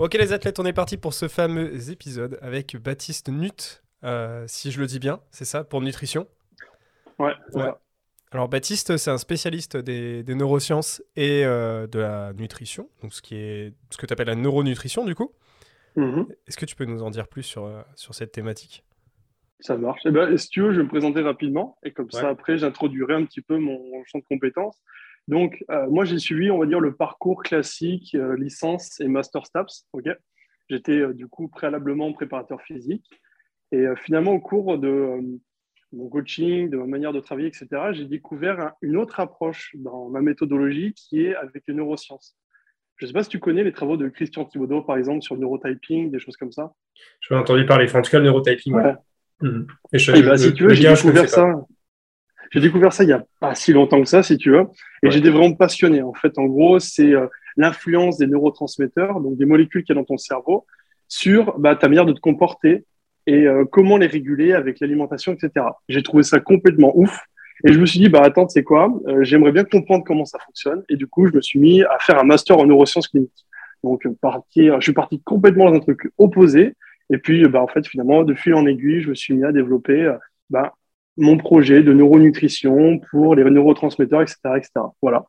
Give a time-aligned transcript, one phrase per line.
[0.00, 4.70] Ok les athlètes, on est parti pour ce fameux épisode avec Baptiste Nut, euh, si
[4.70, 6.26] je le dis bien, c'est ça, pour nutrition?
[7.18, 7.70] Ouais, ouais.
[8.32, 13.36] Alors Baptiste, c'est un spécialiste des, neurosciences et euh, de la nutrition, donc ce, qui
[13.36, 15.32] est, ce que tu appelles la neuronutrition du coup.
[15.96, 16.28] Mhm.
[16.46, 18.82] Est-ce que tu peux nous en dire plus sur, euh, sur cette thématique?
[19.58, 20.00] Ça marche.
[20.06, 23.12] Eh ben, si tu veux, je vais me présenter rapidement et comme ça après j'introduirai
[23.12, 24.80] un petit peu mon champ de compétences.
[25.28, 29.46] Donc, euh, moi, j'ai suivi, on va dire, le parcours classique, euh, licence et master
[29.46, 29.86] STAPS.
[30.68, 33.08] J'étais euh, du coup préalablement préparateur physique.
[33.72, 35.20] Et finalement, au cours de
[35.92, 40.20] mon coaching, de ma manière de travailler, etc., j'ai découvert une autre approche dans ma
[40.20, 42.36] méthodologie qui est avec les neurosciences.
[42.96, 45.36] Je ne sais pas si tu connais les travaux de Christian Thibaudot, par exemple, sur
[45.36, 46.72] le neurotyping, des choses comme ça?
[47.20, 48.74] Je ai entendu parler, en tout cas, le neurotyping.
[48.74, 48.94] Ouais.
[49.40, 49.66] Mmh.
[49.92, 51.64] Et eh ben, si tu veux, j'ai découvert ça.
[52.50, 54.66] J'ai découvert ça il y a pas si longtemps que ça, si tu veux,
[55.02, 56.02] et j'étais vraiment passionné.
[56.02, 60.00] En fait, en gros, c'est euh, l'influence des neurotransmetteurs, donc des molécules qu'il y a
[60.00, 60.66] dans ton cerveau,
[61.08, 62.84] sur bah, ta manière de te comporter
[63.26, 65.66] et euh, comment les réguler avec l'alimentation, etc.
[65.88, 67.20] J'ai trouvé ça complètement ouf.
[67.64, 70.38] Et je me suis dit, bah attends, c'est quoi euh, J'aimerais bien comprendre comment ça
[70.38, 70.82] fonctionne.
[70.88, 73.46] Et du coup, je me suis mis à faire un master en neurosciences cliniques.
[73.84, 76.74] Donc, partir, je suis parti complètement dans un truc opposé.
[77.10, 79.52] Et puis, bah, en fait, finalement, de fil en aiguille, je me suis mis à
[79.52, 80.10] développer
[80.48, 80.74] bah,
[81.20, 84.38] mon projet de neuronutrition pour les neurotransmetteurs, etc.
[84.56, 84.70] etc.
[85.02, 85.26] Voilà.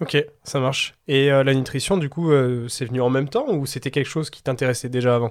[0.00, 0.94] Ok, ça marche.
[1.06, 4.08] Et euh, la nutrition, du coup, euh, c'est venu en même temps ou c'était quelque
[4.08, 5.30] chose qui t'intéressait déjà avant?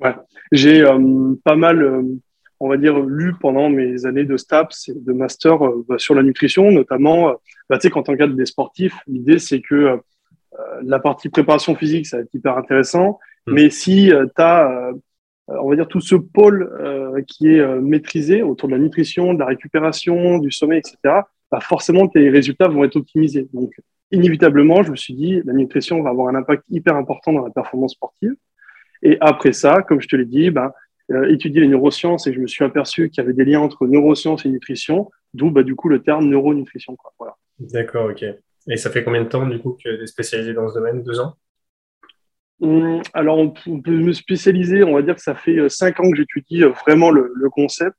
[0.00, 0.14] Ouais,
[0.50, 2.04] j'ai euh, pas mal,
[2.58, 6.22] on va dire, lu pendant mes années de STAPS et de master bah, sur la
[6.22, 7.34] nutrition, notamment,
[7.68, 10.00] bah, tu sais, quand on regarde des sportifs, l'idée c'est que
[10.82, 13.52] la partie préparation physique, ça va être hyper intéressant, mmh.
[13.52, 14.92] mais si tu as
[15.62, 19.34] on va dire tout ce pôle euh, qui est euh, maîtrisé autour de la nutrition,
[19.34, 20.96] de la récupération, du sommeil, etc.,
[21.50, 23.48] bah forcément tes résultats vont être optimisés.
[23.52, 23.72] Donc,
[24.12, 27.50] inévitablement, je me suis dit, la nutrition va avoir un impact hyper important dans la
[27.50, 28.34] performance sportive.
[29.02, 30.74] Et après ça, comme je te l'ai dit, bah,
[31.28, 34.46] étudier les neurosciences et je me suis aperçu qu'il y avait des liens entre neurosciences
[34.46, 36.96] et nutrition, d'où bah, du coup le terme neuronutrition.
[37.58, 38.24] D'accord, ok.
[38.68, 41.02] Et ça fait combien de temps du coup que tu es spécialisé dans ce domaine?
[41.02, 41.34] Deux ans?
[43.14, 43.50] Alors, on
[43.80, 46.70] peut me spécialiser, on va dire que ça fait euh, cinq ans que j'étudie euh,
[46.70, 47.96] vraiment le, concept.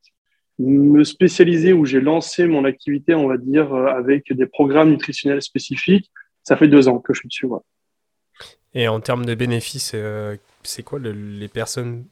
[0.59, 5.41] Me spécialiser où j'ai lancé mon activité, on va dire, euh, avec des programmes nutritionnels
[5.41, 6.11] spécifiques,
[6.43, 7.47] ça fait deux ans que je suis dessus.
[8.73, 9.95] Et en termes de bénéfices,
[10.63, 12.05] c'est quoi les personnes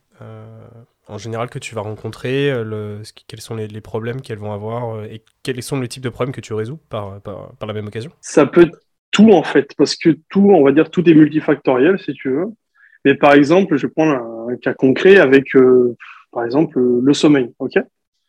[1.07, 5.23] en général que tu vas rencontrer le, Quels sont les, problèmes qu'elles vont avoir et
[5.41, 8.11] quels sont les types de problèmes que tu résous par, par, par la même occasion?
[8.19, 8.69] Ça peut
[9.19, 12.47] tout en fait, parce que tout, on va dire, tout est multifactoriel si tu veux.
[13.03, 15.95] Mais par exemple, je prends un, cas concret avec, euh,
[16.31, 17.51] par exemple, le sommeil.
[17.59, 17.73] Ok?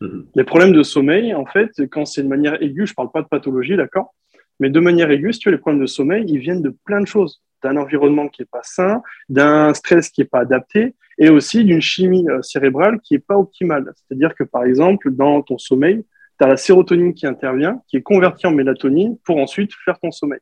[0.01, 0.27] Mhm.
[0.35, 3.29] Les problèmes de sommeil, en fait, quand c'est de manière aiguë, je parle pas de
[3.29, 4.15] pathologie, d'accord,
[4.59, 7.01] mais de manière aiguë, si tu veux, les problèmes de sommeil, ils viennent de plein
[7.01, 11.31] de choses, d'un environnement qui est pas sain, d'un stress qui est pas adapté, et
[11.31, 13.93] aussi d'une chimie euh, cérébrale qui est pas optimale.
[13.95, 16.05] C'est-à-dire que par exemple, dans ton sommeil,
[16.39, 20.11] tu as la sérotonine qui intervient, qui est convertie en mélatonine pour ensuite faire ton
[20.11, 20.41] sommeil.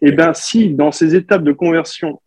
[0.00, 2.20] Et eh bien, si dans ces étapes de conversion,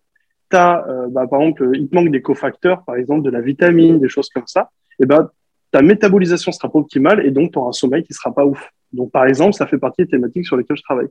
[0.50, 3.42] tu as, euh, bah, par exemple, il te manque des cofacteurs, par exemple de la
[3.42, 5.30] vitamine, des choses comme ça, et eh ben,
[5.72, 8.70] ta métabolisation sera pas optimale et donc tu auras un sommeil qui sera pas ouf.
[8.92, 11.08] Donc, par exemple, ça fait partie des thématiques sur lesquelles je travaille.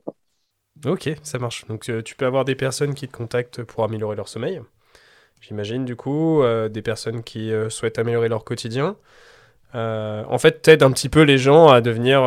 [0.85, 1.65] Ok, ça marche.
[1.65, 4.61] Donc, euh, tu peux avoir des personnes qui te contactent pour améliorer leur sommeil.
[5.41, 8.95] J'imagine, du coup, euh, des personnes qui souhaitent améliorer leur quotidien.
[9.73, 12.21] en fait, t'aides un petit peu les gens à devenir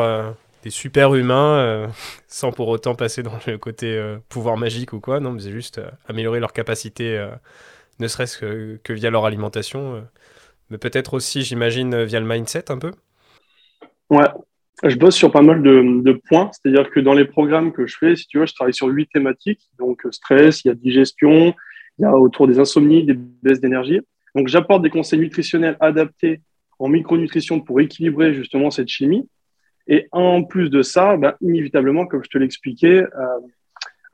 [0.65, 1.87] des super humains euh,
[2.27, 5.21] sans pour autant passer dans le côté euh, pouvoir magique ou quoi.
[5.21, 7.25] Non, mais juste euh, améliorer leur capacité,
[8.01, 8.39] ne serait-ce
[8.83, 10.05] que, via leur alimentation,
[10.71, 12.91] mais peut-être aussi, j'imagine, via le mindset un peu.
[14.11, 14.27] Ouais,
[14.83, 16.51] je bosse sur pas mal de, points.
[16.53, 19.09] C'est-à-dire que dans les programmes que je fais, si tu veux, je travaille sur huit
[19.13, 19.71] thématiques.
[19.79, 21.55] Donc, stress, il y a digestion,
[21.99, 24.01] il y a autour des insomnies, des baisses d'énergie.
[24.35, 26.41] Donc, j'apporte des conseils nutritionnels adaptés
[26.79, 29.29] en micronutrition pour équilibrer justement cette chimie.
[29.87, 33.27] Et en plus de ça, ben, inévitablement, comme je te l'expliquais, euh,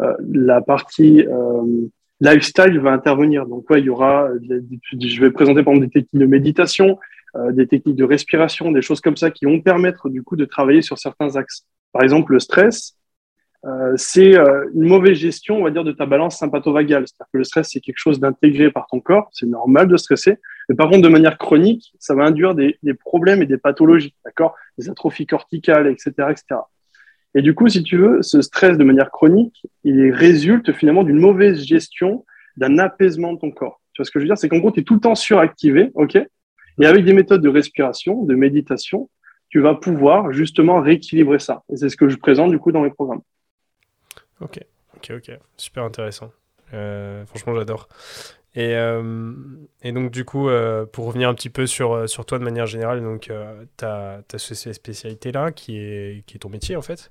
[0.02, 1.86] euh, la partie euh,
[2.20, 3.46] lifestyle va intervenir.
[3.46, 6.98] Donc, ouais, il y aura, je vais présenter par exemple des techniques de méditation,
[7.52, 10.82] des techniques de respiration, des choses comme ça qui vont permettre du coup de travailler
[10.82, 11.64] sur certains axes.
[11.92, 12.96] Par exemple, le stress,
[13.94, 17.06] c'est une mauvaise gestion, on va dire, de ta balance sympatho-vagale.
[17.06, 20.38] C'est-à-dire que le stress, c'est quelque chose d'intégré par ton corps, c'est normal de stresser,
[20.70, 24.54] mais par contre, de manière chronique, ça va induire des, problèmes et des pathologies, d'accord?
[24.78, 26.60] Des atrophies corticales, etc., etc.
[27.34, 31.18] Et du coup, si tu veux, ce stress de manière chronique, il résulte finalement d'une
[31.18, 32.24] mauvaise gestion,
[32.56, 33.80] d'un apaisement de ton corps.
[33.94, 34.38] Tu vois ce que je veux dire?
[34.38, 36.16] C'est qu'en gros, tu es tout le temps suractivé, ok?
[36.80, 39.10] Et avec des méthodes de respiration, de méditation,
[39.48, 41.64] tu vas pouvoir justement rééquilibrer ça.
[41.72, 43.22] Et c'est ce que je présente du coup dans mes programmes.
[44.40, 44.60] Ok,
[44.94, 45.32] ok, ok.
[45.56, 46.30] Super intéressant.
[46.72, 47.88] Euh, franchement, j'adore.
[48.54, 49.32] Et, euh,
[49.82, 52.66] et, donc, du coup, euh, pour revenir un petit peu sur, sur toi de manière
[52.66, 53.30] générale, donc,
[53.76, 57.10] tu as, as, cette spécialité-là qui est, qui est ton métier, en fait.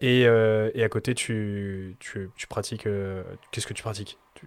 [0.00, 2.88] Et, et, à côté, tu, tu, tu pratiques.
[3.52, 4.18] Qu'est-ce que tu pratiques?
[4.34, 4.46] Tu...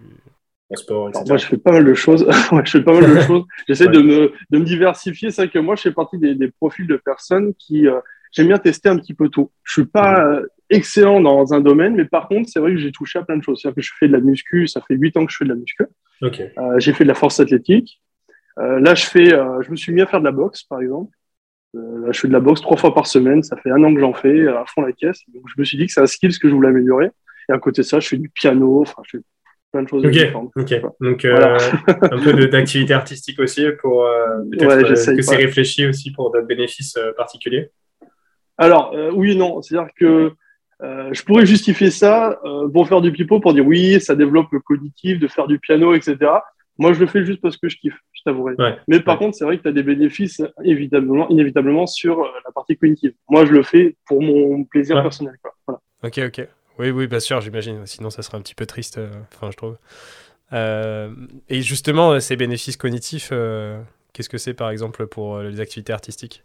[0.74, 2.26] Sport, moi, je fais pas mal de choses.
[2.64, 3.44] je fais pas mal de choses.
[3.68, 5.30] J'essaie de, me, de me diversifier.
[5.30, 7.86] C'est vrai que moi, je fais partie des, des profils de personnes qui
[8.32, 9.50] j'aime bien tester un petit peu tout.
[9.62, 10.40] Je suis pas.
[10.70, 13.42] Excellent dans un domaine, mais par contre, c'est vrai que j'ai touché à plein de
[13.42, 13.60] choses.
[13.60, 15.50] C'est-à-dire que je fais de la muscu, ça fait huit ans que je fais de
[15.50, 15.84] la muscu.
[16.22, 16.50] Okay.
[16.58, 18.00] Euh, j'ai fait de la force athlétique.
[18.58, 20.80] Euh, là, je fais, euh, je me suis mis à faire de la boxe, par
[20.80, 21.14] exemple.
[21.74, 23.42] Là, je fais de la boxe trois fois par semaine.
[23.42, 25.22] Ça fait un an que j'en fais à fond la caisse.
[25.34, 27.10] Donc, je me suis dit que c'est un skill que je voulais améliorer.
[27.48, 28.82] Et à côté de ça, je fais du piano.
[28.82, 29.24] Enfin, je fais
[29.72, 30.06] plein de choses.
[30.06, 30.52] Ok.
[30.54, 30.82] ok.
[31.00, 31.56] Donc, voilà.
[31.88, 34.06] un peu d'activité artistique aussi pour
[34.52, 37.70] peut-être que c'est réfléchi aussi pour d'autres bénéfices particuliers.
[38.56, 39.60] Alors, oui non.
[39.60, 40.32] C'est-à-dire que
[40.84, 44.52] euh, je pourrais justifier ça euh, pour faire du pipeau, pour dire oui, ça développe
[44.52, 46.18] le cognitif, de faire du piano, etc.
[46.78, 48.54] Moi, je le fais juste parce que je kiffe, je t'avouerai.
[48.88, 52.76] Mais par contre, c'est vrai que tu as des bénéfices évitablement, inévitablement sur la partie
[52.76, 53.14] cognitive.
[53.28, 55.34] Moi, je le fais pour mon plaisir personnel.
[55.40, 55.54] Quoi.
[55.66, 55.80] Voilà.
[56.02, 56.48] Ok, ok.
[56.78, 57.86] Oui, oui, bien sûr, j'imagine.
[57.86, 59.00] Sinon, ça serait un petit peu triste,
[59.32, 59.78] enfin, je trouve.
[61.48, 63.32] et justement, ces bénéfices cognitifs,
[64.12, 66.42] qu'est-ce que c'est par exemple pour les activités artistiques?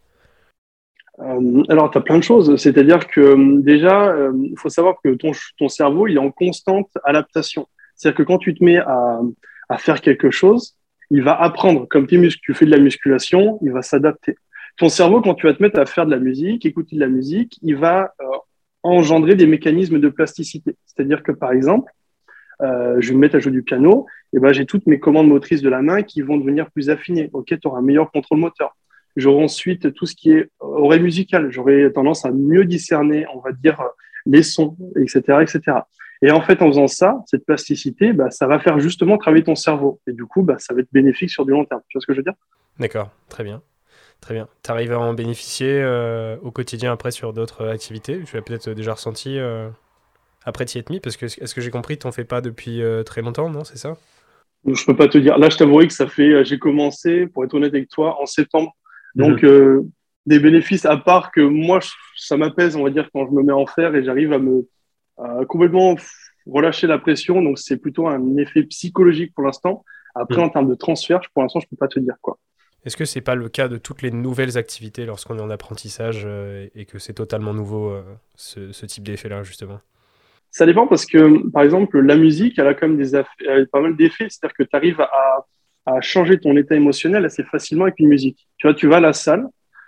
[1.21, 2.55] Euh, alors, tu as plein de choses.
[2.55, 6.31] C'est-à-dire que euh, déjà, euh, il faut savoir que ton, ton cerveau, il est en
[6.31, 7.67] constante adaptation.
[7.95, 9.19] C'est-à-dire que quand tu te mets à,
[9.69, 10.75] à faire quelque chose,
[11.09, 11.87] il va apprendre.
[11.89, 14.35] Comme tu fais de la musculation, il va s'adapter.
[14.77, 17.09] Ton cerveau, quand tu vas te mettre à faire de la musique, écouter de la
[17.09, 18.13] musique, il va
[18.83, 20.77] engendrer des mécanismes de plasticité.
[20.85, 21.91] C'est-à-dire que, par exemple,
[22.61, 25.27] euh, je vais me mettre à jouer du piano, et ben j'ai toutes mes commandes
[25.27, 27.29] motrices de la main qui vont devenir plus affinées.
[27.33, 28.75] Ok, tu auras un meilleur contrôle moteur.
[29.15, 31.51] J'aurai ensuite tout ce qui est oreille musicale.
[31.51, 33.81] J'aurai tendance à mieux discerner, on va dire,
[34.25, 35.79] les sons, etc., etc.
[36.21, 39.55] Et en fait, en faisant ça, cette plasticité, bah, ça va faire justement travailler ton
[39.55, 40.01] cerveau.
[40.05, 41.81] Et du coup, bah, ça va être bénéfique sur du long terme.
[41.87, 42.33] Tu vois ce que je veux dire?
[42.77, 43.61] D'accord, très bien.
[44.19, 44.49] Très bien.
[44.63, 48.21] Tu arrives à en bénéficier euh, au quotidien après sur d'autres activités?
[48.25, 49.69] Tu l'as peut-être déjà ressenti euh,
[50.43, 50.99] après t'y être mis?
[50.99, 53.63] Parce que, est-ce que j'ai compris, tu n'en fais pas depuis euh, très longtemps, non?
[53.63, 53.95] C'est ça?
[54.65, 55.37] Je peux pas te dire.
[55.37, 56.43] Là, je t'avouerai que ça fait.
[56.43, 58.75] J'ai commencé, pour être honnête avec toi, en septembre
[59.19, 59.83] donc, euh,
[60.25, 61.79] des bénéfices à part que moi,
[62.15, 64.67] ça m'apaise, on va dire, quand je me mets en fer et j'arrive à me
[65.47, 65.95] complètement
[66.45, 67.41] relâcher la pression.
[67.41, 69.83] Donc, c'est plutôt un effet psychologique pour l'instant.
[70.15, 70.43] Après, mhm.
[70.43, 72.37] en termes de transfert, pour l'instant, je peux pas te dire quoi.
[72.85, 76.23] Est-ce que c'est pas le cas de toutes les nouvelles activités lorsqu'on est en apprentissage
[76.25, 78.03] euh, et que c'est totalement nouveau euh,
[78.35, 79.81] ce, type d'effet-là justement?
[80.49, 83.11] Ça dépend parce que par exemple la musique elle a quand même des
[83.71, 85.45] pas mal d'effets, c'est-à-dire que tu arrives à,
[85.85, 88.47] à changer ton état émotionnel assez facilement avec une musique.
[88.57, 89.47] Tu vois, tu vas à la salle,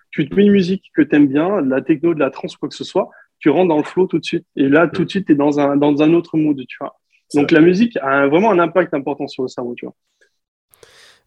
[0.09, 2.55] tu te mets une musique que tu aimes bien, de la techno, de la trance,
[2.57, 3.09] quoi que ce soit,
[3.39, 4.45] tu rentres dans le flow tout de suite.
[4.55, 6.95] Et là, tout de suite, tu es dans un, dans un autre mood, tu vois.
[7.33, 9.95] Donc la musique a vraiment un impact important sur le cerveau, tu vois.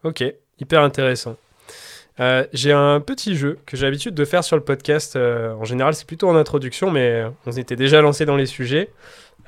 [0.05, 0.23] Ok,
[0.61, 1.37] hyper intéressant.
[2.21, 5.17] Euh, j'ai un petit jeu que j'ai l'habitude de faire sur le podcast.
[5.17, 8.91] Euh, en général, c'est plutôt en introduction, mais on était déjà lancé dans les sujets.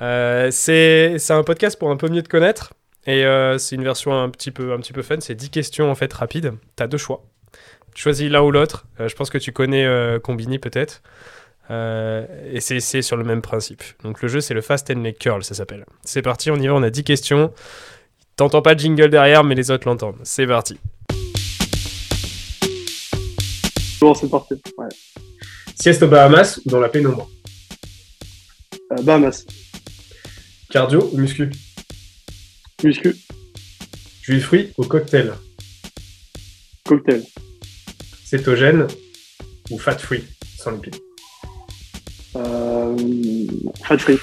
[0.02, 2.72] Euh, c'est un podcast pour un peu mieux te connaître.
[3.06, 5.16] Et euh, c'est une version un petit peu, un petit peu fun.
[5.20, 6.54] C'est 10 questions en fait rapides.
[6.76, 7.24] Tu as deux choix.
[7.94, 8.86] Tu choisis l'un ou l'autre.
[9.00, 11.02] Euh, je pense que tu connais euh, Combini peut-être.
[11.70, 13.82] et c'est sur le même principe.
[14.02, 15.86] Donc le jeu c'est le Fast and Make Curl, ça s'appelle.
[16.02, 17.52] C'est parti, on y va, on a 10 questions.
[18.36, 20.18] T'entends pas de jingle derrière, mais les autres l'entendent.
[20.22, 20.78] C'est parti.
[24.00, 24.54] Bon, c'est parti.
[24.76, 24.88] Ouais.
[25.74, 27.30] Sieste aux Bahamas ou dans la pénombre?
[29.02, 29.46] Bahamas.
[30.70, 31.50] Cardio ou muscu?
[32.84, 33.16] Muscu.
[34.22, 35.32] Jus fruits ou cocktail
[36.84, 37.22] Cocktail.
[38.24, 38.86] Cétogène
[39.70, 40.24] ou fat free,
[40.58, 40.96] sans lipides
[42.36, 42.96] euh,
[43.82, 44.18] Fat free.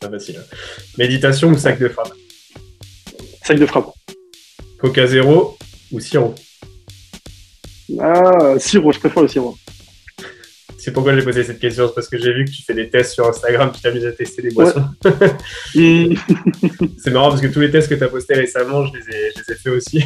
[0.00, 0.36] Pas facile.
[0.38, 0.56] Hein.
[0.96, 2.12] Méditation ou sac de frappe
[3.44, 3.90] Sac de frappe.
[4.78, 5.58] Coca zéro
[5.92, 6.34] ou sirop
[8.00, 9.56] Ah, sirop, je préfère le sirop.
[10.86, 13.14] C'est pourquoi j'ai posé cette question, parce que j'ai vu que tu fais des tests
[13.14, 14.84] sur Instagram, tu t'amuses à tester des boissons.
[15.74, 19.32] c'est marrant parce que tous les tests que tu as postés récemment, je les ai,
[19.34, 20.04] je les ai fait aussi.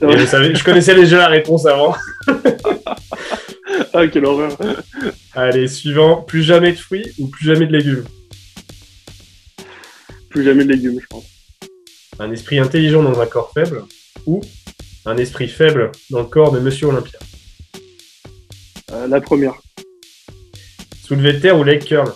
[0.00, 1.96] je, savais, je connaissais déjà la réponse avant.
[3.92, 4.56] ah, quelle horreur.
[5.34, 6.22] Allez, suivant.
[6.22, 8.04] Plus jamais de fruits ou plus jamais de légumes?
[10.28, 11.24] Plus jamais de légumes, je pense.
[12.20, 13.82] Un esprit intelligent dans un corps faible
[14.24, 14.40] ou
[15.04, 17.18] un esprit faible dans le corps de Monsieur Olympia?
[18.92, 19.54] Euh, La première.
[21.10, 22.08] Soulever de terre ou leg curl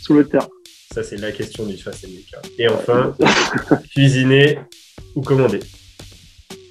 [0.00, 0.46] Soulever de terre.
[0.94, 2.42] Ça, c'est la question du face leg curl.
[2.60, 3.12] Et enfin,
[3.90, 4.60] cuisiner
[5.16, 5.58] ou commander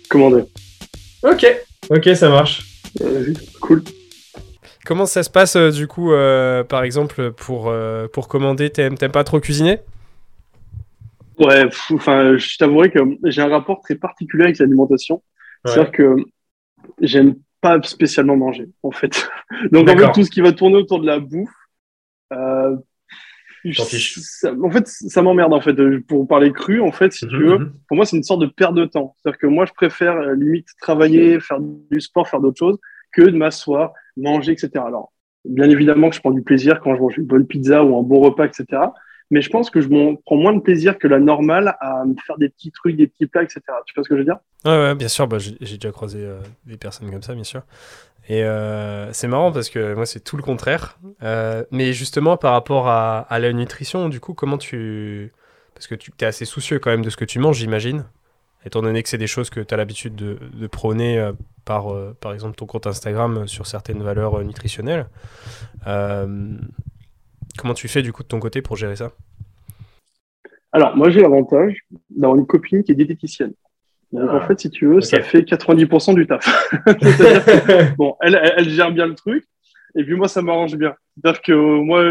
[0.10, 0.46] Commander.
[1.22, 1.46] Ok,
[1.90, 2.62] ok, ça marche.
[3.60, 3.84] cool.
[4.86, 7.74] Comment ça se passe euh, du coup, euh, par exemple, pour,
[8.14, 9.80] pour commander T'aimes pas trop cuisiner?
[11.38, 15.22] Ouais, enfin, je t'avouerai que j'ai un rapport très particulier avec l'alimentation.
[15.66, 16.16] C'est-à-dire que
[17.02, 19.28] j'aime pas spécialement manger, en fait.
[19.72, 21.50] Donc, en fait, tout ce qui va tourner autour de la bouffe,
[22.34, 22.76] euh,
[23.66, 25.76] en fait, ça m'emmerde, en fait.
[26.08, 27.74] Pour parler cru, en fait, si tu mhm, veux, mhm.
[27.88, 29.16] pour moi, c'est une sorte de perte de temps.
[29.18, 32.78] C'est-à-dire que moi, je préfère euh, limite travailler, faire du sport, faire d'autres choses,
[33.12, 34.70] que de m'asseoir, manger, etc.
[34.86, 35.12] Alors,
[35.44, 38.04] bien évidemment que je prends du plaisir quand je mange une bonne pizza ou un
[38.04, 38.82] bon repas, etc
[39.32, 39.88] mais je pense que je
[40.26, 43.26] prends moins de plaisir que la normale à me faire des petits trucs, des petits
[43.26, 43.62] plats, etc.
[43.86, 44.38] Tu vois ce que je veux dire?
[44.66, 45.28] Ouais, bien sûr.
[45.28, 47.64] Bah, j'ai déjà croisé euh, des personnes comme ça, bien sûr.
[48.28, 51.00] Et euh, c'est marrant parce que moi, c'est tout le contraire.
[51.24, 55.32] Euh, mais justement, par rapport à, à, la nutrition, du coup, comment tu.
[55.74, 58.06] Parce que tu es assez soucieux quand même de ce que tu manges, j'imagine.
[58.64, 61.32] Étant donné que c'est des choses que tu as l'habitude de, de, prôner
[61.66, 65.06] par, par exemple, ton compte Instagram sur certaines valeurs nutritionnelles.
[67.58, 69.12] Comment tu fais du coup de ton côté pour gérer ça?
[70.72, 71.78] Alors, moi j'ai l'avantage
[72.10, 73.54] d'avoir une copine qui est diététicienne.
[74.12, 74.48] Donc en ah.
[74.48, 76.46] fait, si tu veux, ça fait 90% du taf.
[77.98, 79.46] bon, elle, elle, gère bien le truc,
[79.96, 80.94] et puis moi ça m'arrange bien.
[81.16, 82.04] C'est-à-dire que moi,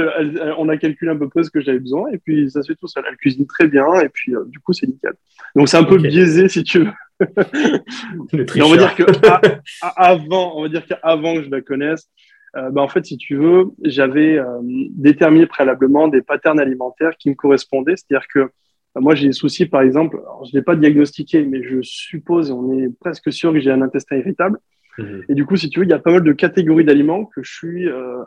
[0.58, 2.76] on a calculé un peu près ce que j'avais besoin, et puis ça se fait
[2.76, 3.04] tout seul.
[3.08, 5.12] Elle cuisine très bien, et puis euh, du coup c'est nickel.
[5.54, 6.92] Donc c'est un peu biaisé si tu veux.
[7.20, 9.04] on va dire que
[9.82, 12.10] avant, on va dire qu'avant que je la connaisse,
[12.56, 17.30] euh, bah, en fait, si tu veux, j'avais euh, déterminé préalablement des patterns alimentaires qui
[17.30, 17.96] me correspondaient.
[17.96, 18.50] C'est-à-dire que
[18.94, 22.50] bah, moi, j'ai des soucis, par exemple, je ne l'ai pas diagnostiqué, mais je suppose,
[22.50, 24.58] on est presque sûr que j'ai un intestin irritable.
[24.98, 25.20] Mmh.
[25.28, 27.42] Et du coup, si tu veux, il y a pas mal de catégories d'aliments que
[27.42, 28.22] je suis euh,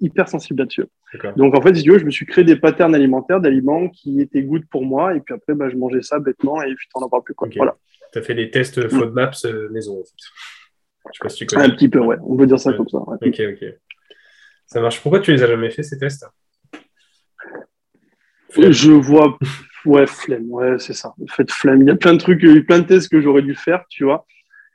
[0.00, 0.84] hyper sensible là-dessus.
[1.36, 4.20] Donc, en fait, si tu veux, je me suis créé des patterns alimentaires d'aliments qui
[4.20, 5.16] étaient good pour moi.
[5.16, 7.34] Et puis après, bah, je mangeais ça bêtement et puis tu n'en parles plus.
[7.34, 7.48] Quoi.
[7.56, 7.76] Voilà.
[8.12, 10.14] Tu as fait des tests FODMAPS maison, en fait.
[11.56, 12.16] Un petit peu, ouais.
[12.22, 12.98] On peut dire ça comme ça.
[12.98, 13.64] Ok, ok.
[14.66, 15.00] Ça marche.
[15.00, 16.26] Pourquoi tu les as jamais fait ces tests
[18.56, 19.38] Je vois.
[19.84, 20.50] Ouais, flemme.
[20.50, 21.14] Ouais, c'est ça.
[21.20, 21.82] En fait, flemme.
[21.82, 24.26] Il y a plein de trucs, plein de tests que j'aurais dû faire, tu vois.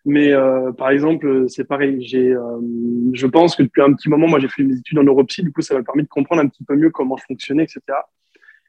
[0.05, 1.97] Mais euh, par exemple, c'est pareil.
[2.01, 2.59] J'ai, euh,
[3.13, 5.43] je pense que depuis un petit moment, moi, j'ai fait mes études en neuropsy.
[5.43, 7.81] Du coup, ça m'a permis de comprendre un petit peu mieux comment je fonctionnais, etc.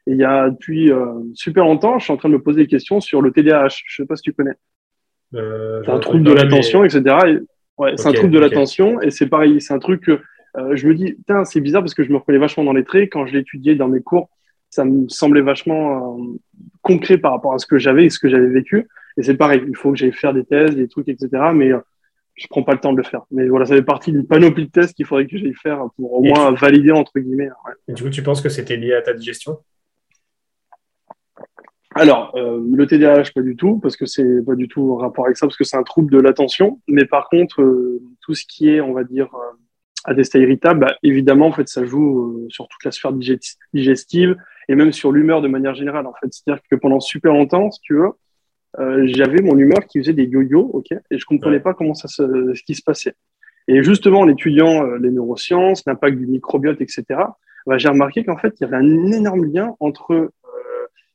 [0.07, 2.61] Et il y a depuis euh, super longtemps, je suis en train de me poser
[2.61, 3.69] des questions sur le TDAH.
[3.85, 4.55] Je sais pas si tu connais.
[5.35, 7.03] Euh, c'est un trouble de l'attention, etc.
[7.77, 10.19] ouais, c'est un trouble de l'attention et c'est pareil, c'est un truc que
[10.57, 13.09] euh, je me dis, c'est bizarre parce que je me reconnais vachement dans les traits.
[13.11, 14.29] Quand je l'étudiais dans mes cours,
[14.69, 16.23] ça me semblait vachement euh,
[16.81, 18.87] concret par rapport à ce que j'avais et ce que j'avais vécu.
[19.17, 21.29] Et c'est pareil, il faut que j'aille faire des thèses, des trucs, etc.
[21.53, 21.71] Mais
[22.35, 23.23] je prends pas le temps de le faire.
[23.31, 26.13] Mais voilà, ça fait partie d'une panoplie de tests qu'il faudrait que j'aille faire pour
[26.13, 27.49] au moins valider, entre guillemets.
[27.87, 29.57] Et du coup, tu penses que c'était lié à ta digestion?
[31.93, 35.25] Alors, euh, le TDAH, pas du tout, parce que c'est pas du tout en rapport
[35.25, 36.79] avec ça, parce que c'est un trouble de l'attention.
[36.87, 39.57] Mais par contre, euh, tout ce qui est, on va dire, euh,
[40.05, 43.11] à des stades irritables, bah, évidemment, en fait, ça joue sur toute la sphère
[43.73, 44.37] digestive
[44.69, 46.07] et même sur l'humeur de manière générale.
[46.07, 48.11] En fait, c'est-à-dire que pendant super longtemps, si tu veux,
[49.07, 52.53] j'avais mon humeur qui faisait des yo-yo, ok, et je comprenais pas comment ça se,
[52.55, 53.15] ce qui se passait.
[53.67, 57.03] Et justement, en étudiant les neurosciences, l'impact du microbiote, etc.,
[57.67, 60.31] bah, j'ai remarqué qu'en fait, il y avait un énorme lien entre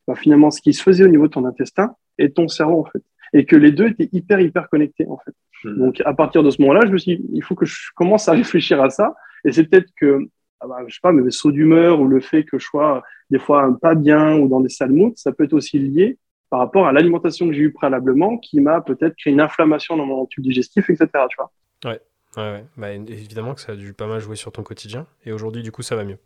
[0.06, 2.84] bah, finalement ce qui se faisait au niveau de ton intestin et ton cerveau en
[2.84, 3.02] fait.
[3.32, 5.34] Et que les deux étaient hyper, hyper connectés en fait.
[5.64, 5.78] Hmm.
[5.78, 8.28] Donc à partir de ce moment-là, je me suis dit, il faut que je commence
[8.28, 9.14] à réfléchir à ça.
[9.44, 10.20] Et c'est peut-être que,
[10.60, 13.38] ah bah, je sais pas, mes sauts d'humeur ou le fait que je sois des
[13.38, 16.18] fois pas bien ou dans des sales moods, ça peut être aussi lié
[16.50, 20.06] par rapport à l'alimentation que j'ai eue préalablement qui m'a peut-être créé une inflammation dans
[20.06, 21.08] mon tube digestif, etc.
[21.28, 21.52] Tu vois
[21.84, 22.00] ouais,
[22.36, 22.64] ouais, ouais.
[22.76, 25.06] Bah, évidemment que ça a dû pas mal jouer sur ton quotidien.
[25.24, 26.18] Et aujourd'hui, du coup, ça va mieux.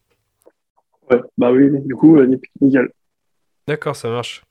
[1.10, 2.90] Ouais, bah oui, du coup, euh, nickel.
[3.66, 4.42] D'accord, ça marche.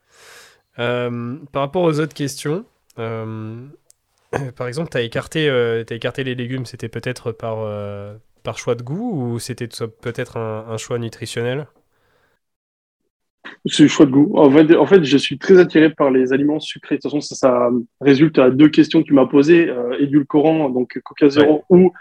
[0.78, 2.64] Euh, par rapport aux autres questions,
[2.98, 3.66] euh,
[4.56, 7.66] par exemple, tu as, écarté, euh, écarté les légumes, c'était peut-être par,
[8.42, 9.68] par choix de goût ou c'était
[10.00, 11.66] peut-être un, choix nutritionnel?
[13.66, 14.32] C'est choix de goût.
[14.36, 16.96] En fait, je suis très attiré par les aliments sucrés.
[16.96, 17.68] De toute façon, ça,
[18.00, 21.92] résulte à deux questions que tu m'as posées édulcorant, donc Coca Zéro ou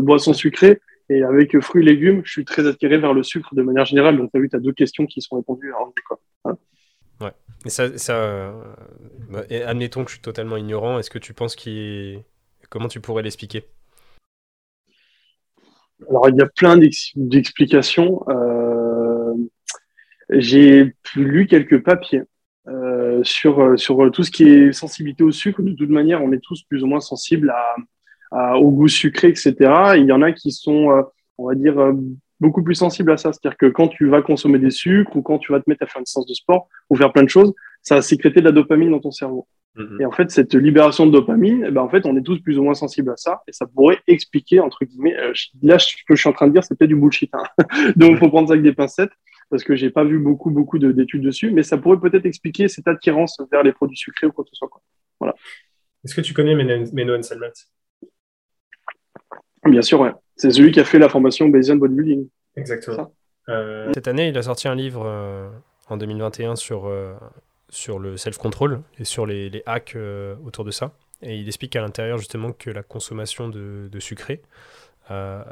[0.00, 0.80] boisson sucrée.
[1.08, 4.16] Et avec fruits et légumes, je suis très attiré vers le sucre de manière générale.
[4.16, 6.18] Donc, tu as vu, tu as deux questions qui sont répondues en quoi.
[6.44, 6.56] Hein
[7.20, 7.32] ouais.
[7.64, 8.52] Mais ça, ça euh,
[9.30, 10.98] bah, admettons que je suis totalement ignorant.
[10.98, 12.22] Est-ce que tu penses qu'il.
[12.70, 13.64] Comment tu pourrais l'expliquer?
[16.10, 16.76] Alors, il y a plein
[17.14, 18.24] d'explications.
[18.28, 19.32] Euh,
[20.30, 22.22] j'ai lu quelques papiers
[22.66, 25.62] euh, sur, sur tout ce qui est sensibilité au sucre.
[25.62, 27.76] De toute manière, on est tous plus ou moins sensibles à,
[28.32, 29.54] au goût sucré, etc.
[29.96, 31.02] il y en a qui sont, euh,
[31.38, 31.76] on va dire,
[32.40, 33.32] beaucoup plus sensibles à ça.
[33.32, 35.86] C'est-à-dire que quand tu vas consommer des sucres ou quand tu vas te mettre à
[35.86, 38.52] faire une séance de sport ou faire plein de choses, ça va sécréter de la
[38.52, 39.46] dopamine dans ton cerveau.
[39.76, 40.00] Mhm.
[40.00, 42.58] Et en fait, cette libération de dopamine, eh ben, en fait, on est tous plus
[42.58, 43.42] ou moins sensibles à ça.
[43.46, 46.52] Et ça pourrait expliquer, entre guillemets, euh, là, ce que je suis en train de
[46.52, 47.30] dire, c'est peut-être du bullshit.
[47.34, 47.44] Hein.
[47.96, 49.12] Donc, il faut prendre ça avec des pincettes
[49.50, 51.50] parce que j'ai pas vu beaucoup, beaucoup d'études dessus.
[51.50, 54.56] Mais ça pourrait peut-être expliquer cette attirance vers les produits sucrés ou quoi que ce
[54.56, 54.68] soit.
[54.68, 54.82] Quoi.
[55.20, 55.34] Voilà.
[56.04, 57.52] Est-ce que tu connais Meno Selmat
[59.68, 60.12] Bien sûr, ouais.
[60.36, 62.28] C'est celui qui a fait la formation Bayesian Bodybuilding.
[62.56, 63.12] Exactement.
[63.48, 65.48] Euh, Cette année, il a sorti un livre euh,
[65.88, 66.90] en 2021 sur
[67.68, 70.92] sur le self-control et sur les, hacks euh, autour de ça.
[71.22, 74.42] Et il explique à l'intérieur justement que la consommation de, sucré,
[75.10, 75.42] euh,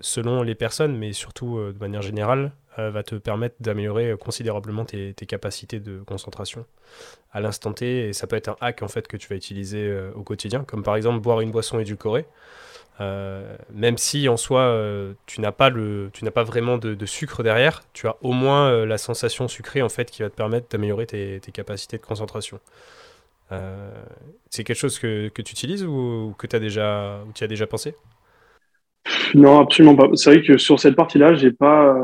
[0.00, 5.14] selon les personnes, mais surtout euh, de manière générale, va te permettre d'améliorer considérablement tes,
[5.14, 6.66] tes, capacités de concentration
[7.32, 8.08] à l'instant T.
[8.08, 10.82] Et ça peut être un hack en fait que tu vas utiliser au quotidien, comme
[10.82, 12.26] par exemple boire une boisson édulcorée.
[13.00, 17.04] Euh, même si en soi euh, tu n'as pas le tu n'as pas vraiment de,
[17.04, 20.34] sucre derrière tu as au moins euh, la sensation sucrée en fait qui va te
[20.34, 22.58] permettre d'améliorer tes, capacités de concentration.
[24.50, 27.46] C'est quelque chose que, que tu utilises ou, que tu as déjà ou tu as
[27.46, 27.94] déjà pensé?
[29.34, 30.08] Non absolument pas.
[30.14, 31.94] C'est vrai que sur cette partie là j'ai pas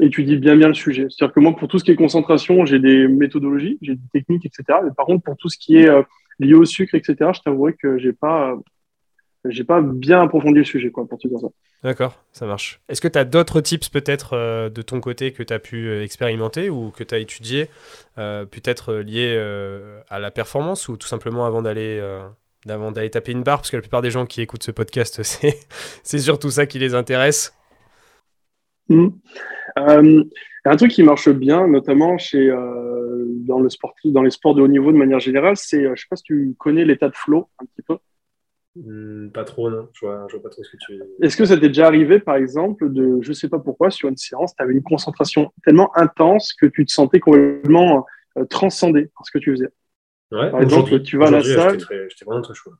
[0.00, 1.06] étudié bien bien le sujet.
[1.10, 3.96] C'est à dire que moi pour tout ce qui est concentration j'ai des méthodologies j'ai
[3.96, 5.90] des techniques etc mais par contre pour tout ce qui est
[6.38, 8.56] lié au sucre etc je t'avouerai que j'ai pas
[9.46, 11.48] j'ai pas bien approfondi le sujet, quoi, pour te dire ça.
[11.82, 12.80] D'accord, ça marche.
[12.88, 15.86] Est-ce que tu as d'autres tips peut-être euh, de ton côté que tu as pu
[15.86, 17.68] euh, expérimenter ou que tu as étudié,
[18.16, 19.36] euh, peut-être lié
[20.08, 22.02] à la performance ou tout simplement avant d'aller
[22.64, 23.58] d'avant d'aller taper une barre?
[23.58, 25.58] Parce que la plupart des gens qui écoutent ce podcast, c'est,
[26.02, 27.54] c'est surtout ça qui les intéresse.
[28.88, 29.08] Mmh.
[29.76, 34.68] un truc qui marche bien, notamment chez, dans, le sportif, dans les sports de haut
[34.68, 37.66] niveau de manière générale, c'est, je sais pas si tu connais l'état de flow un
[37.66, 37.96] petit peu.
[38.76, 39.88] Hmm, pas trop, non.
[39.92, 42.36] Je vois, vois pas trop ce que tu Est-ce que ça t'est déjà arrivé, par
[42.36, 46.52] exemple, de, je sais pas pourquoi, sur une séance, tu avais une concentration tellement intense
[46.52, 48.04] que tu te sentais complètement
[48.36, 49.68] euh, transcendé par ce que tu faisais?
[50.32, 51.78] Ouais, Par exemple, tu vas à la salle.
[51.80, 52.72] J'étais vraiment très chaud.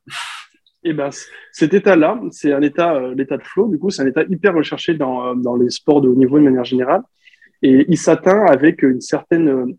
[0.83, 1.09] Et eh ben,
[1.51, 4.53] cet état-là, c'est un état, euh, l'état de flow, du coup, c'est un état hyper
[4.53, 7.01] recherché dans, euh, dans les sports de haut niveau de manière générale.
[7.63, 9.75] Et il s'atteint avec une certaine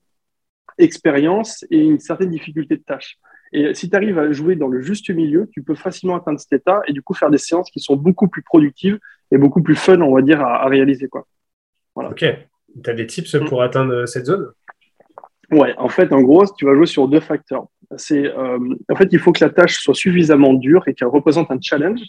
[0.79, 3.18] expérience et une certaine difficulté de tâche.
[3.52, 6.52] Et si tu arrives à jouer dans le juste milieu, tu peux facilement atteindre cet
[6.52, 8.98] état et du coup faire des séances qui sont beaucoup plus productives
[9.30, 11.09] et beaucoup plus fun, on va dire, à, réaliser.
[11.09, 11.26] Quoi.
[11.94, 12.11] Voilà.
[12.11, 12.24] Ok.
[12.82, 14.50] Tu as des tips pour atteindre cette zone?
[15.50, 17.66] Ouais, en fait, en gros, tu vas jouer sur deux facteurs.
[17.96, 18.59] C'est, euh,
[18.90, 22.00] en fait, il faut que la tâche soit suffisamment dure et qu'elle représente un challenge.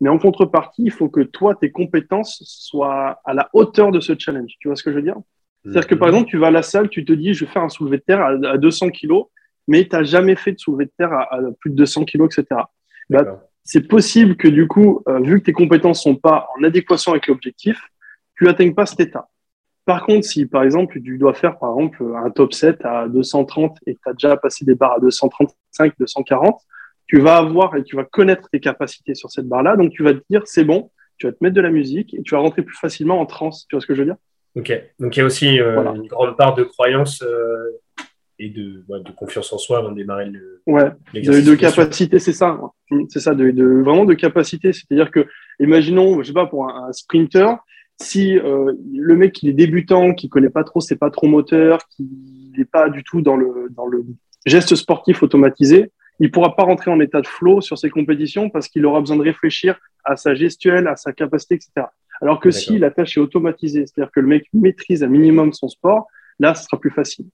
[0.00, 4.12] Mais en contrepartie, il faut que toi, tes compétences soient à la hauteur de ce
[4.16, 4.52] challenge.
[4.60, 5.16] Tu vois ce que je veux dire?
[5.64, 6.12] C'est-à-dire que par mm-hmm.
[6.12, 8.02] exemple, tu vas à la salle, tu te dis, je vais faire un soulevé de
[8.02, 9.26] terre à, à 200 kilos
[9.68, 12.44] mais tu n'as jamais fait de soulevé de terre à, plus de 200 kg, etc.
[13.10, 17.12] Bah, c'est possible que du coup, euh, vu que tes compétences sont pas en adéquation
[17.12, 17.80] avec l'objectif,
[18.36, 19.28] tu n'atteignes pas cet état.
[19.84, 23.78] Par contre, si par exemple tu dois faire par exemple un top 7 à 230
[23.86, 26.60] et que tu as déjà passé des barres à 235, 240,
[27.06, 29.76] tu vas avoir et tu vas connaître tes capacités sur cette barre-là.
[29.76, 32.22] Donc tu vas te dire c'est bon, tu vas te mettre de la musique et
[32.22, 33.66] tu vas rentrer plus facilement en transe.
[33.68, 34.16] Tu vois ce que je veux dire?
[34.56, 34.72] Ok.
[34.98, 37.80] Donc il y a aussi euh, une grande part de croyance euh,
[38.38, 40.62] et de, de, confiance en soi avant de démarrer le.
[40.66, 42.60] Ouais, de, capacité, c'est ça.
[43.08, 43.50] C'est ça, de,
[43.82, 44.72] vraiment de capacité.
[44.72, 45.26] C'est-à-dire que,
[45.60, 47.56] imaginons, je sais pas, pour un, sprinter,
[48.00, 52.52] si euh, le mec il est débutant, qui connaît pas trop ses patrons moteurs, qui
[52.56, 54.04] n'est pas du tout dans le, dans le
[54.44, 58.68] geste sportif automatisé, il pourra pas rentrer en état de flow sur ses compétitions parce
[58.68, 61.86] qu'il aura besoin de réfléchir à sa gestuelle, à sa capacité, etc.
[62.20, 65.68] Alors que si la tâche est automatisée, c'est-à-dire que le mec maîtrise un minimum son
[65.68, 66.06] sport,
[66.38, 67.26] là, ce sera plus facile.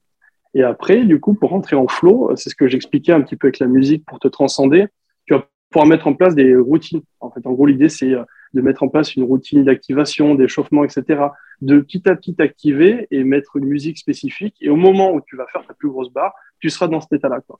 [0.54, 3.48] Et après, du coup, pour rentrer en flow, c'est ce que j'expliquais un petit peu
[3.48, 4.86] avec la musique pour te transcender,
[5.26, 7.02] tu vas pouvoir mettre en place des routines.
[7.20, 10.84] En fait, en gros, l'idée, c'est euh, de mettre en place une routine d'activation, d'échauffement,
[10.84, 11.22] etc.
[11.62, 14.56] De petit à petit t'activer et mettre une musique spécifique.
[14.60, 17.14] Et au moment où tu vas faire ta plus grosse barre, tu seras dans cet
[17.14, 17.40] état-là.
[17.46, 17.58] Quoi.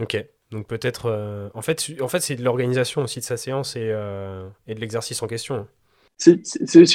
[0.00, 0.24] Ok.
[0.50, 3.90] Donc peut-être, euh, en fait, en fait c'est de l'organisation aussi de sa séance et,
[3.90, 5.66] euh, et de l'exercice en question.
[6.16, 6.40] C'est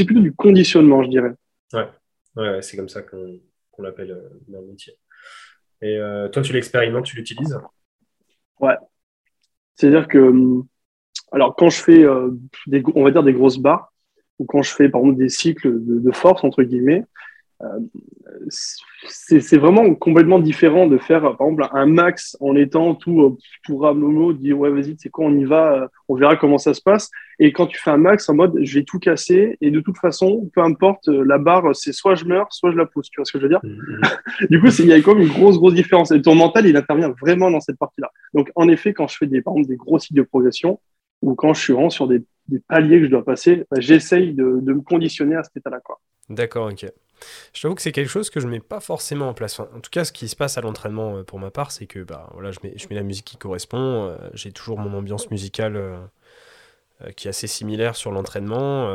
[0.06, 1.34] plutôt du conditionnement, je dirais.
[1.73, 1.88] Ouais,
[2.36, 4.97] ouais c'est comme ça qu'on l'appelle dans le métier.
[5.84, 7.60] Et euh, toi, tu l'expérimentes, tu l'utilises?
[8.60, 8.76] Ouais.
[9.76, 10.65] C'est-à-dire que, hum,
[11.34, 12.32] alors, quand je fais, euh,
[12.67, 13.91] des, on va dire, des grosses barres,
[14.39, 17.04] ou quand je fais, par exemple, des cycles de, force, entre guillemets,
[19.08, 24.34] c'est vraiment complètement différent de faire, par exemple, un max en étant tout, tout ramolo,
[24.34, 27.10] dire ouais, vas-y, c'est quoi, on y va, on verra comment ça se passe.
[27.39, 29.97] Et quand tu fais un max en mode, je vais tout casser, et de toute
[29.97, 33.26] façon, peu importe, la barre, c'est soit je meurs, soit je la pousse, tu vois
[33.26, 33.62] ce que je veux dire?
[33.63, 34.49] Mm-hmm.
[34.49, 36.12] Du coup, il y a quand même une grosse, grosse différence.
[36.12, 38.12] Et ton mental, il intervient vraiment dans cette partie-là.
[38.34, 40.80] Donc, en effet, quand je fais des, par exemple, des gros cycles de progression,
[41.21, 42.23] ou quand je suis vraiment sur des,
[42.67, 45.80] paliers que je dois passer, bah, j'essaye de, de, me conditionner à cet état-là.
[46.30, 46.91] D'accord, ok.
[47.54, 49.60] Je t'avoue que c'est quelque chose que je mets pas forcément en place.
[49.60, 52.00] en tout cas, ce qui se passe à l'entraînement euh, pour ma part, c'est que
[52.00, 54.10] bah, voilà, je, mets, je mets la musique qui correspond.
[54.10, 58.88] Euh, j'ai toujours mon ambiance musicale euh, qui est assez similaire sur l'entraînement.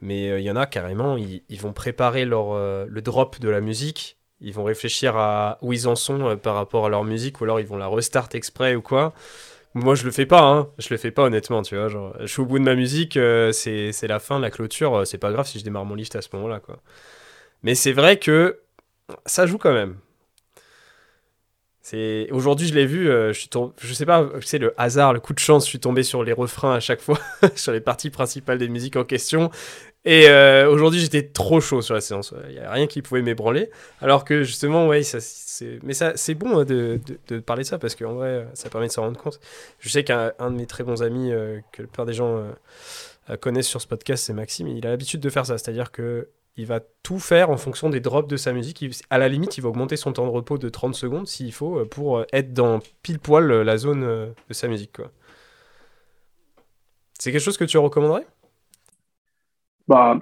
[0.00, 2.54] mais il y en a carrément, ils, vont préparer leur,
[2.86, 4.16] le drop de la musique.
[4.40, 7.58] Ils vont réfléchir à où ils en sont par rapport à leur musique, ou alors
[7.58, 9.14] ils vont la restart exprès ou quoi.
[9.74, 10.68] Moi, je le fais pas, hein.
[10.78, 11.88] Je le fais pas honnêtement, tu vois.
[12.20, 13.18] Je suis au bout de ma musique,
[13.52, 15.06] c'est la fin, la clôture.
[15.06, 16.78] C'est pas grave si je démarre mon lift à ce moment-là, quoi.
[17.62, 18.60] Mais c'est vrai que
[19.26, 19.96] ça joue quand même.
[21.88, 25.20] C'est aujourd'hui je l'ai vu, euh, je suis je sais pas, c'est le hasard, le
[25.20, 27.16] coup de chance, je suis tombé sur les refrains à chaque fois,
[27.54, 29.52] sur les parties principales des musiques en question.
[30.04, 33.22] Et euh, aujourd'hui j'étais trop chaud sur la séance, il n'y a rien qui pouvait
[33.22, 33.70] m'ébranler.
[34.00, 37.78] Alors que justement, ouais, c'est, mais ça, c'est bon hein, de, de, parler de ça
[37.78, 39.38] parce qu'en vrai, ça permet de s'en rendre compte.
[39.78, 42.44] Je sais qu'un de mes très bons amis euh, que la plupart des gens
[43.40, 44.66] connaissent sur ce podcast, c'est Maxime.
[44.66, 48.00] Il a l'habitude de faire ça, c'est-à-dire que il va tout faire en fonction des
[48.00, 48.84] drops de sa musique.
[49.10, 51.78] à la limite, il va augmenter son temps de repos de 30 secondes s'il faut
[51.78, 54.96] euh, pour euh, être dans pile poil euh, la zone de sa musique.
[57.18, 58.26] C'est quelque chose que tu recommanderais?
[59.86, 60.18] Bah,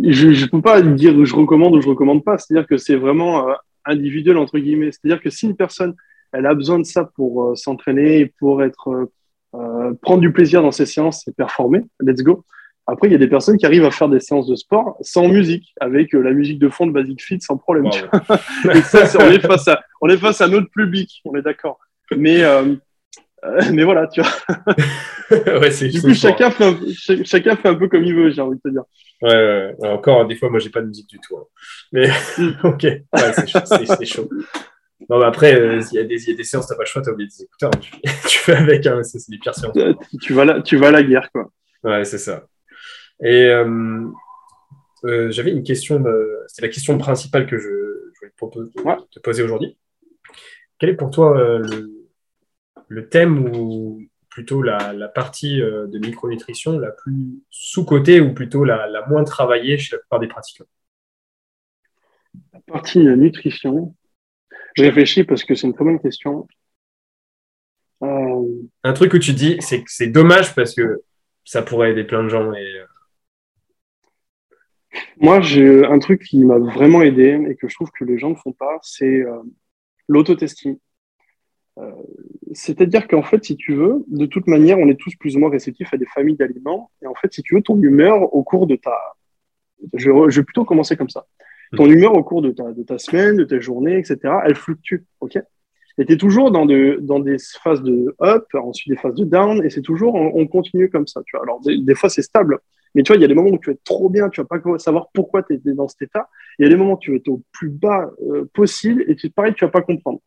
[0.00, 2.38] je ne peux pas dire je recommande ou je recommande pas.
[2.38, 3.48] C'est-à-dire que c'est vraiment
[3.84, 4.92] individuel entre guillemets.
[4.92, 5.94] C'est-à-dire que si une personne
[6.32, 9.10] elle a besoin de ça pour s'entraîner, pour être
[10.00, 12.44] prendre du plaisir dans ses séances et performer, let's go.
[12.86, 15.28] Après, il y a des personnes qui arrivent à faire des séances de sport sans
[15.28, 17.86] musique, avec euh, la musique de fond de Basic Fit sans problème.
[18.74, 21.78] Et ça, on, est face à, on est face à notre public, on est d'accord.
[22.16, 22.74] Mais, euh,
[23.44, 24.30] euh, mais voilà, tu vois.
[25.60, 28.56] ouais, du coup, chacun fait, un, chacun fait un peu comme il veut, j'ai envie
[28.56, 28.82] de te dire.
[29.22, 29.88] Ouais, ouais.
[29.88, 31.36] encore, des fois, moi, j'ai pas de musique du tout.
[31.36, 31.44] Hein.
[31.92, 32.08] Mais
[32.64, 34.28] ok, c'est chaud.
[35.08, 37.02] Non, mais après, il y, a des, y a des séances, t'as pas le choix,
[37.02, 37.70] t'as oublié des écouteurs.
[37.80, 37.92] Tu,
[38.28, 39.76] tu, fais avec, hein, c'est les pires séances.
[40.20, 41.50] Tu vas, la, tu vas à la guerre, quoi.
[41.82, 42.44] Ouais, c'est ça.
[43.22, 44.06] Et euh,
[45.04, 46.02] euh, j'avais une question,
[46.46, 47.68] c'est la question principale que je,
[48.20, 49.76] voulais te, poser aujourd'hui.
[50.78, 51.86] Quel est pour toi euh,
[52.88, 59.24] le, thème ou plutôt la, partie de micronutrition la plus sous-cotée ou plutôt la, moins
[59.24, 60.64] travaillée chez la plupart des pratiquants?
[62.52, 63.94] La partie nutrition,
[64.76, 66.46] je réfléchis parce que c'est une très bonne question.
[68.02, 71.02] Un truc que tu dis, c'est que c'est dommage parce que
[71.44, 72.82] ça pourrait aider plein de gens et
[75.20, 78.30] moi, j'ai un truc qui m'a vraiment aidé et que je trouve que les gens
[78.30, 79.38] ne font pas, c'est euh,
[80.08, 80.78] l'autotesting.
[81.78, 81.90] Euh,
[82.52, 85.50] C'est-à-dire qu'en fait, si tu veux, de toute manière, on est tous plus ou moins
[85.50, 86.90] réceptifs à des familles d'aliments.
[87.02, 88.96] Et en fait, si tu veux, ton humeur au cours de ta...
[89.94, 91.26] Je, je vais plutôt commencer comme ça.
[91.76, 91.92] Ton mmh.
[91.92, 95.04] humeur au cours de ta, de ta semaine, de ta journée, etc., elle fluctue.
[95.20, 95.38] ok?
[95.98, 99.24] Et tu es toujours dans, de, dans des phases de up, ensuite des phases de
[99.24, 101.20] down, et c'est toujours, on, continue comme ça.
[101.26, 101.44] Tu vois.
[101.44, 102.58] Alors, des fois, c'est stable,
[102.94, 104.40] mais tu vois, il y a des moments où tu vas être trop bien, tu
[104.40, 106.28] vas pas savoir pourquoi tu es dans cet état.
[106.58, 109.16] Il y a des moments où tu vas être au plus bas euh, possible et
[109.16, 110.20] tu, pareil, tu vas pas comprendre.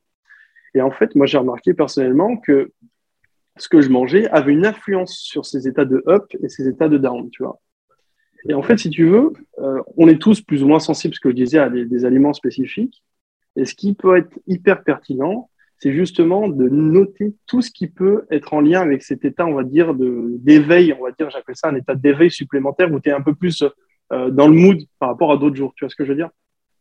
[0.73, 2.71] Et en fait, moi, j'ai remarqué personnellement que
[3.57, 6.89] ce que je mangeais avait une influence sur ces états de up et ces états
[6.89, 7.59] de down, tu vois.
[8.49, 11.19] Et en fait, si tu veux, euh, on est tous plus ou moins sensibles, ce
[11.19, 13.03] que je disais, à des aliments spécifiques.
[13.55, 15.49] Et ce qui peut être hyper pertinent,
[15.83, 19.53] c'est justement de noter tout ce qui peut être en lien avec cet état, on
[19.53, 23.11] va dire, d'éveil, on va dire, j'appelle ça un état d'éveil supplémentaire où tu es
[23.11, 23.65] un peu plus
[24.13, 25.73] euh, dans le mood par rapport à d'autres jours.
[25.75, 26.29] Tu vois ce que je veux dire?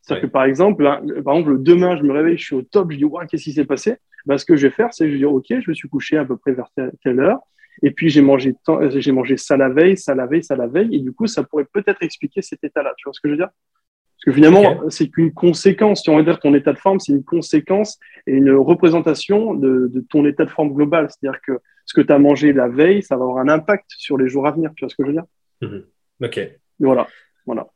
[0.03, 2.93] C'est-à-dire que par exemple, hein, par exemple, demain, je me réveille, je suis au top,
[2.93, 3.97] je dis, ouais, qu'est-ce qui s'est passé?
[4.25, 6.17] Ben, Ce que je vais faire, c'est je vais dire, OK, je me suis couché
[6.17, 6.69] à peu près vers
[7.03, 7.41] telle heure.
[7.83, 8.55] Et puis j'ai mangé,
[8.95, 11.43] j'ai mangé ça la veille, ça la veille, ça la veille, et du coup ça
[11.43, 12.95] pourrait peut-être expliquer cet état-là.
[12.97, 13.49] Tu vois ce que je veux dire?
[14.25, 17.11] Parce que finalement, c'est qu'une conséquence, si on va dire ton état de forme, c'est
[17.11, 21.09] une conséquence et une représentation de, ton état de forme global.
[21.11, 24.17] C'est-à-dire que ce que tu as mangé la veille, ça va avoir un impact sur
[24.17, 24.71] les jours à venir.
[24.77, 25.25] Tu vois ce que je veux dire?
[25.61, 25.85] Mhm.
[26.23, 26.41] Ok.
[26.79, 27.09] Voilà.
[27.47, 27.67] voilà.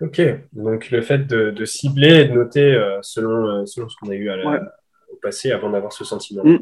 [0.00, 0.22] Ok.
[0.54, 4.14] Donc le fait de, cibler et de noter euh, selon, euh, selon ce qu'on a
[4.14, 6.44] eu au passé avant d'avoir ce sentiment.
[6.44, 6.60] Mm.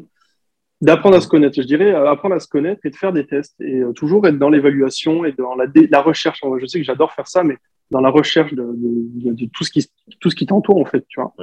[0.81, 3.25] D'apprendre à se connaître, je dirais, euh, apprendre à se connaître et de faire des
[3.25, 6.41] tests et toujours être dans l'évaluation et dans la, la recherche.
[6.59, 7.55] Je sais que j'adore faire ça, mais
[7.91, 11.19] dans la recherche de, de, tout ce qui, tout ce qui t'entoure, en fait, tu
[11.19, 11.33] vois.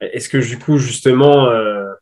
[0.00, 1.92] Est-ce que du coup, justement, euh,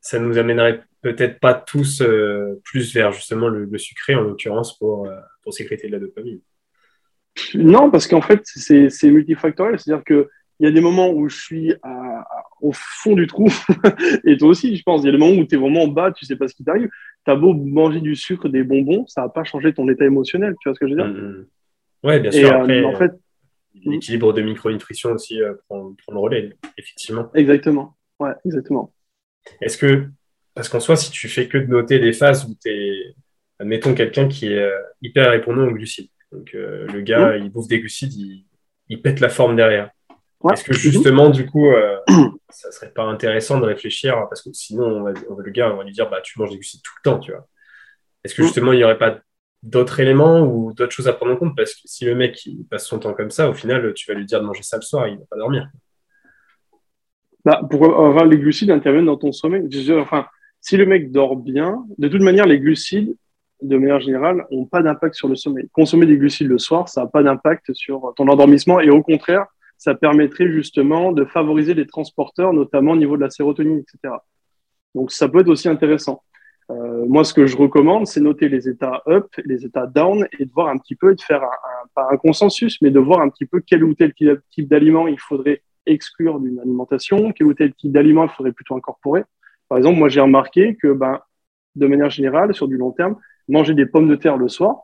[0.00, 5.06] ça nous amènerait peut-être pas tous euh, plus vers justement le, sucré, en l'occurrence, pour,
[5.06, 6.40] euh, pour sécréter de la dopamine?
[7.54, 9.78] Non, parce qu'en fait, c'est multifactoriel.
[9.78, 10.26] C'est-à-dire qu'il
[10.60, 11.74] y a des moments où je suis
[12.60, 13.46] au fond du trou,
[14.24, 15.02] et toi aussi, je pense.
[15.02, 16.54] Il y a des moments où tu es vraiment en bas, tu sais pas ce
[16.54, 16.88] qui t'arrive.
[17.24, 20.56] Tu as beau manger du sucre, des bonbons, ça va pas changer ton état émotionnel.
[20.60, 21.06] Tu vois ce que je veux dire?
[21.06, 21.46] Mmh, mmh.
[22.04, 22.52] Oui, bien sûr.
[22.52, 23.12] Après, en fait,
[23.84, 27.30] l'équilibre de micronutrition aussi prend, prend, le relais, effectivement.
[27.34, 27.96] Exactement.
[28.18, 28.92] Ouais, exactement.
[29.60, 30.08] Est-ce que,
[30.54, 33.14] parce qu'en soi, si tu fais que de noter des phases où tu es,
[33.58, 37.68] admettons, quelqu'un qui est euh, hyper répondant aux glucides, donc euh, le gars, il bouffe
[37.68, 38.12] des glucides,
[38.88, 39.90] il, pète la forme derrière.
[40.52, 41.98] Est-ce que justement, du coup, euh,
[42.48, 46.08] ça serait pas intéressant de réfléchir, parce que sinon, le gars, on va lui dire,
[46.10, 47.46] bah, tu manges des glucides tout le temps, tu vois.
[48.24, 49.20] Est-ce que justement, il n'y aurait pas
[49.62, 52.64] d'autres éléments ou d'autres choses à prendre en compte Parce que si le mec il
[52.64, 54.82] passe son temps comme ça, au final, tu vas lui dire de manger ça le
[54.82, 55.68] soir, il va pas dormir.
[57.44, 59.68] Bah, pour les glucides interviennent dans ton sommeil.
[59.98, 60.26] Enfin,
[60.60, 63.16] si le mec dort bien, de toute manière, les glucides,
[63.62, 65.68] de manière générale, n'ont pas d'impact sur le sommeil.
[65.72, 69.46] Consommer des glucides le soir, ça n'a pas d'impact sur ton endormissement et au contraire,
[69.76, 74.14] ça permettrait justement de favoriser les transporteurs, notamment au niveau de la sérotonine, etc.
[74.94, 76.22] Donc, ça peut être aussi intéressant.
[76.70, 80.44] Euh, moi, ce que je recommande, c'est noter les états up, les états down et
[80.44, 83.30] de voir un petit peu, de faire un, pas un consensus, mais de voir un
[83.30, 87.72] petit peu quel ou tel type d'aliment il faudrait exclure d'une alimentation, quel ou tel
[87.74, 89.22] type d'aliment il faudrait plutôt incorporer.
[89.68, 91.20] Par exemple, moi j'ai remarqué que ben,
[91.74, 93.16] de manière générale, sur du long terme,
[93.48, 94.82] manger des pommes de terre le soir,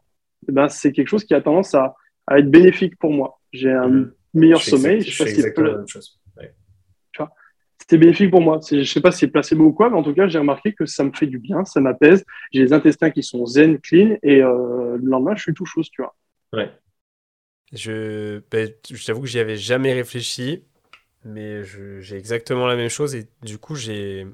[0.49, 1.95] eh ben, c'est quelque chose qui a tendance à,
[2.27, 3.41] à être bénéfique pour moi.
[3.53, 4.13] J'ai un mmh.
[4.35, 5.03] meilleur sommeil.
[5.03, 6.19] Je sais exactement la même chose.
[7.85, 8.61] C'était bénéfique pour moi.
[8.67, 10.73] Je ne sais pas si c'est placebo ou quoi, mais en tout cas, j'ai remarqué
[10.73, 12.25] que ça me fait du bien, ça m'apaise.
[12.51, 15.91] J'ai les intestins qui sont zen, clean, et euh, le lendemain, je suis tout chose,
[15.91, 16.15] tu vois.
[16.55, 16.71] Ouais.
[17.75, 20.63] Je, ben, je t'avoue que j'y avais jamais réfléchi
[21.25, 21.63] mais
[22.01, 24.27] j'ai exactement la même chose et du coup j'ai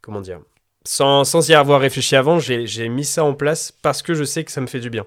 [0.00, 0.40] comment dire
[0.84, 4.44] sans, sans, y avoir réfléchi avant j'ai mis ça en place parce que je sais
[4.44, 5.04] que ça me fait du bien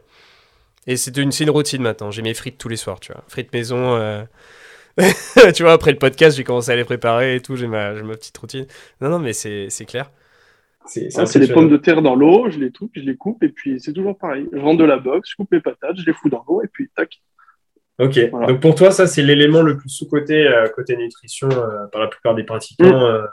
[0.85, 3.51] et c'est une, une routine maintenant j'ai mes frites tous les soirs tu vois frites
[3.53, 4.23] maison euh.
[5.55, 8.13] tu vois après le podcast j'ai commencé à les préparer et tout j'ai ma, ma,
[8.15, 8.65] petite routine.
[9.01, 10.11] Non non mais c'est clair.
[10.85, 13.49] C'est ah, des pommes de terre dans l'eau je les coupe je les coupe et
[13.49, 14.47] puis c'est toujours pareil.
[14.51, 16.67] Je rentre de la box je coupe les patates je les fous dans l'eau et
[16.67, 17.21] puis tac.
[17.99, 22.01] Ok, donc pour toi, ça, c'est l'élément le plus sous-côté euh, côté nutrition euh, par
[22.01, 22.85] la plupart des pratiquants.
[22.85, 23.03] Mm.
[23.03, 23.27] Euh,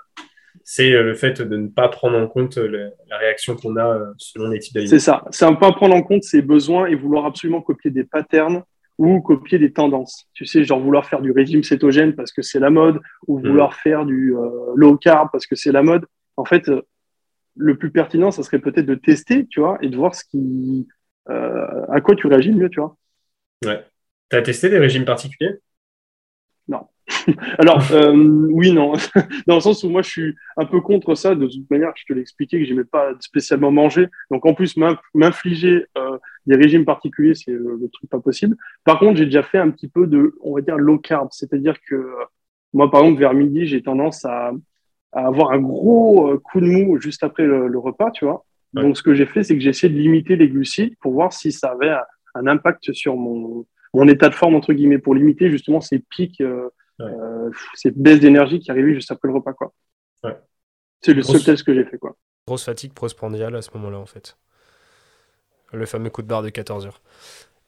[0.64, 4.58] c'est le fait de ne pas prendre en compte la réaction qu'on a selon les
[4.58, 4.90] types d'aliments.
[4.90, 8.04] C'est ça, c'est un peu prendre en compte ses besoins et vouloir absolument copier des
[8.04, 8.62] patterns
[9.00, 10.28] ou copier des tendances.
[10.34, 13.48] Tu sais, genre vouloir faire du régime cétogène parce que c'est la mode, ou mm.
[13.48, 14.34] vouloir faire du
[14.76, 16.04] low carb parce que c'est la mode.
[16.36, 16.70] En fait,
[17.56, 20.86] le plus pertinent, ça serait peut-être de tester, tu vois, et de voir ce qui,
[21.26, 22.94] à quoi tu réagis mieux, tu vois.
[23.64, 23.84] Ouais.
[24.30, 25.56] Tu as testé des régimes particuliers?
[26.68, 26.86] Non.
[27.58, 28.14] Alors, euh,
[28.50, 28.92] oui, non.
[29.46, 31.34] Dans le sens où moi, je suis un peu contre ça.
[31.34, 34.06] De toute manière, je te l'ai expliqué que je n'aimais pas spécialement manger.
[34.30, 34.76] Donc, en plus,
[35.14, 38.56] m'infliger euh, des régimes particuliers, c'est le, truc pas possible.
[38.84, 41.28] Par contre, j'ai déjà fait un petit peu de, on va dire, low carb.
[41.32, 42.10] C'est-à-dire que
[42.72, 44.52] moi, par exemple, vers midi, j'ai tendance à,
[45.12, 48.44] avoir un gros euh, coup de mou juste après le, repas, tu vois.
[48.72, 51.32] Donc, ce que j'ai fait, c'est que j'ai essayé de limiter les glucides pour voir
[51.32, 51.92] si ça avait
[52.34, 56.40] un impact sur mon, mon état de forme, entre guillemets, pour limiter justement ces pics,
[56.40, 56.68] euh,
[57.00, 59.52] euh, ces baisses d'énergie qui arrivaient juste après le repas.
[59.52, 59.72] Quoi.
[61.00, 61.98] C'est le seul test que j'ai fait.
[61.98, 62.14] Quoi.
[62.46, 64.36] Grosse fatigue postprandiale à ce moment-là, en fait.
[65.72, 67.00] Le fameux coup de barre de 14 heures.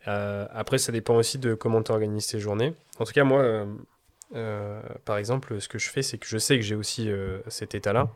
[0.09, 2.75] Euh, après, ça dépend aussi de comment tu organises tes journées.
[2.99, 3.67] En tout cas, moi,
[5.05, 7.09] par exemple, ce que je fais, c'est que je sais que j'ai aussi
[7.49, 8.09] cet état-là.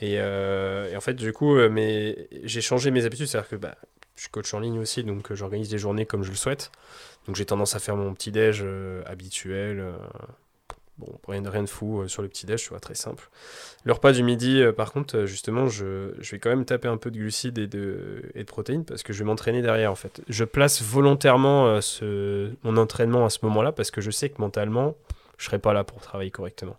[0.00, 3.26] Et, en fait, du coup, mais j'ai changé mes habitudes.
[3.26, 3.74] C'est-à-dire que bah,
[4.18, 6.72] je suis coach en ligne aussi, donc euh, j'organise des journées comme je le souhaite.
[7.26, 9.94] Donc j'ai tendance à faire mon petit déj euh, habituel.
[11.02, 13.28] Euh, bon, rien rien de fou sur le petit déj, tu vois, très simple.
[13.84, 17.10] Le repas du midi, par contre, justement, je, je, vais quand même taper un peu
[17.10, 20.20] de glucides et de, et de protéines parce que je vais m'entraîner derrière en fait.
[20.28, 24.96] Je place volontairement ce, mon entraînement à ce moment-là parce que je sais que mentalement,
[25.38, 26.76] je serai pas là pour travailler correctement.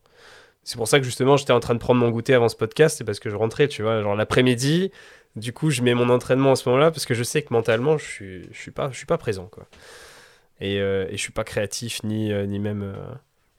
[0.64, 2.98] C'est pour ça que justement, j'étais en train de prendre mon goûter avant ce podcast,
[2.98, 4.92] c'est parce que je rentrais, tu vois, genre l'après-midi,
[5.36, 7.98] du coup, je mets mon entraînement à ce moment-là parce que je sais que mentalement,
[7.98, 9.48] je suis, je suis, pas, suis pas présent.
[9.48, 9.68] Quoi.
[10.60, 13.14] Et, euh, et je suis pas créatif ni, euh, ni même euh,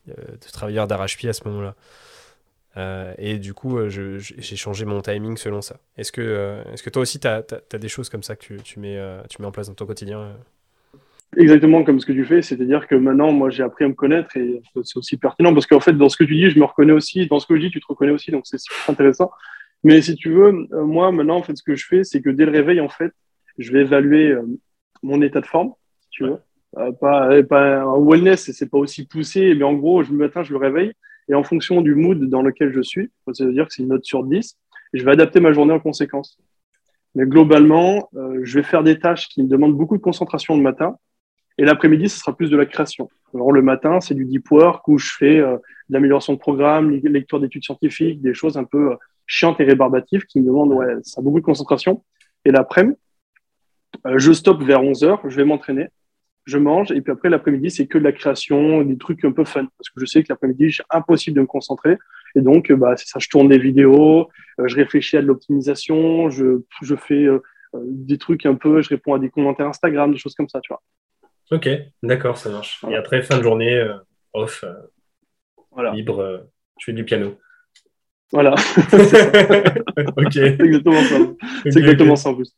[0.06, 3.14] de travailleur d'arrache-pied à ce moment-là.
[3.18, 5.76] et du coup, j'ai changé mon timing selon ça.
[5.96, 7.42] Est-ce que, est-ce que toi aussi, tu as,
[7.78, 10.36] des choses comme ça que tu, tu, mets, tu mets en place dans ton quotidien
[11.36, 14.36] Exactement comme ce que tu fais, c'est-à-dire que maintenant, moi, j'ai appris à me connaître
[14.36, 16.92] et c'est aussi pertinent parce qu'en fait, dans ce que tu dis, je me reconnais
[16.92, 19.30] aussi, dans ce que je dis, tu te reconnais aussi, donc c'est super intéressant.
[19.84, 22.30] Mais si tu veux, euh, moi, maintenant, en fait, ce que je fais, c'est que
[22.30, 23.12] dès le réveil, en fait,
[23.58, 24.42] je vais évaluer euh,
[25.04, 26.38] mon état de forme, si tu veux.
[26.78, 30.42] Euh, pas, pas un wellness, c'est pas aussi poussé, mais en gros, je, le matin,
[30.42, 30.92] je le réveille,
[31.28, 33.88] et en fonction du mood dans lequel je suis, ça veut dire que c'est une
[33.88, 34.56] note sur 10,
[34.92, 36.38] je vais adapter ma journée en conséquence.
[37.14, 38.08] Mais globalement,
[38.42, 40.96] je vais faire des tâches qui me demandent beaucoup de concentration le matin,
[41.58, 43.08] Et l'après-midi, ce sera plus de la création.
[43.34, 46.90] Alors le matin, c'est du deep work où je fais euh, de l'amélioration de programme,
[46.90, 50.96] lecture d'études scientifiques, des choses un peu euh, chiantes et rébarbatives qui me demandent, ouais,
[51.02, 52.02] ça a beaucoup de concentration.
[52.44, 52.96] Et l'après-midi,
[54.06, 55.88] euh, je stoppe vers 11 heures, je vais m'entraîner,
[56.50, 59.44] je mange, et puis après l'après-midi, c'est que de la création, des trucs un peu
[59.44, 61.96] fun, parce que je sais que l'après-midi, c'est impossible de me concentrer.
[62.34, 64.28] Et donc, bah, c'est ça, je tourne des vidéos,
[64.64, 67.26] je réfléchis à de l'optimisation, je, je fais
[67.74, 70.72] des trucs un peu, je réponds à des commentaires Instagram, des choses comme ça, tu
[70.72, 70.82] vois.
[71.50, 71.68] Ok,
[72.02, 72.84] d'accord, ça marche.
[72.88, 73.94] Et après, fin de journée, euh,
[74.32, 74.72] off, euh,
[75.72, 75.90] voilà.
[75.92, 76.38] libre, euh,
[76.78, 77.38] je fais du piano.
[78.32, 78.50] Voilà.
[80.16, 80.32] ok.
[80.32, 81.16] C'est exactement ça.
[81.64, 82.54] C'est exactement ça en plus.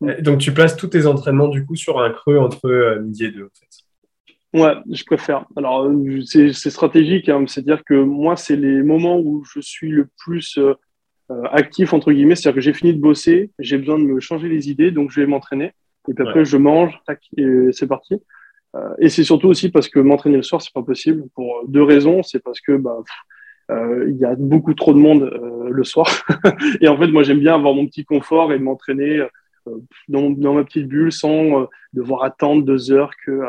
[0.00, 3.44] Donc, tu places tous tes entraînements du coup sur un creux entre midi et deux,
[3.44, 4.60] en fait.
[4.60, 5.46] Ouais, je préfère.
[5.56, 5.90] Alors,
[6.26, 10.58] c'est stratégique, hein, c'est-à-dire que moi, c'est les moments où je suis le plus
[11.52, 14.68] actif, entre guillemets, c'est-à-dire que j'ai fini de bosser, j'ai besoin de me changer les
[14.68, 15.72] idées, donc je vais m'entraîner.
[16.08, 18.20] Et puis après, je mange, tac, et c'est parti.
[18.74, 21.82] Euh, et c'est surtout aussi parce que m'entraîner le soir, c'est pas possible pour deux
[21.82, 22.22] raisons.
[22.22, 22.98] C'est parce que bah,
[23.70, 26.08] euh, il y a beaucoup trop de monde euh, le soir.
[26.80, 29.28] et en fait, moi, j'aime bien avoir mon petit confort et m'entraîner euh,
[30.08, 33.40] dans, dans, ma petite bulle sans devoir attendre deux heures que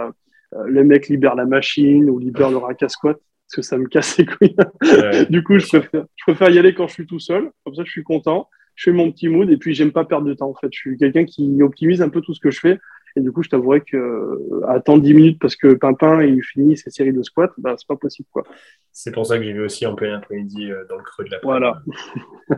[0.65, 3.87] le mec libère la machine ou libère le rack à squat parce que ça me
[3.87, 4.55] casse les couilles.
[5.29, 7.51] du coup, je préfère, je préfère y aller quand je suis tout seul.
[7.63, 10.27] Comme ça, je suis content je fais mon petit mood et puis j'aime pas perdre
[10.27, 10.69] de temps en fait.
[10.71, 12.79] Je suis quelqu'un qui optimise un peu tout ce que je fais
[13.15, 16.77] et du coup je t'avouerais que euh, attendre 10 minutes parce que Pimpin il finit
[16.77, 18.43] ses séries de squats, bah c'est pas possible quoi.
[18.91, 21.31] C'est pour ça que j'ai vu aussi en plein après-midi euh, dans le creux de
[21.31, 21.81] la Voilà.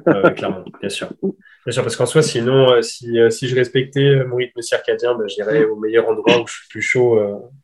[0.08, 1.10] euh, clairement, bien sûr.
[1.22, 5.66] Bien sûr parce qu'en soi sinon si, si je respectais mon rythme circadien, bah, j'irais
[5.66, 7.20] au meilleur endroit où je suis plus chaud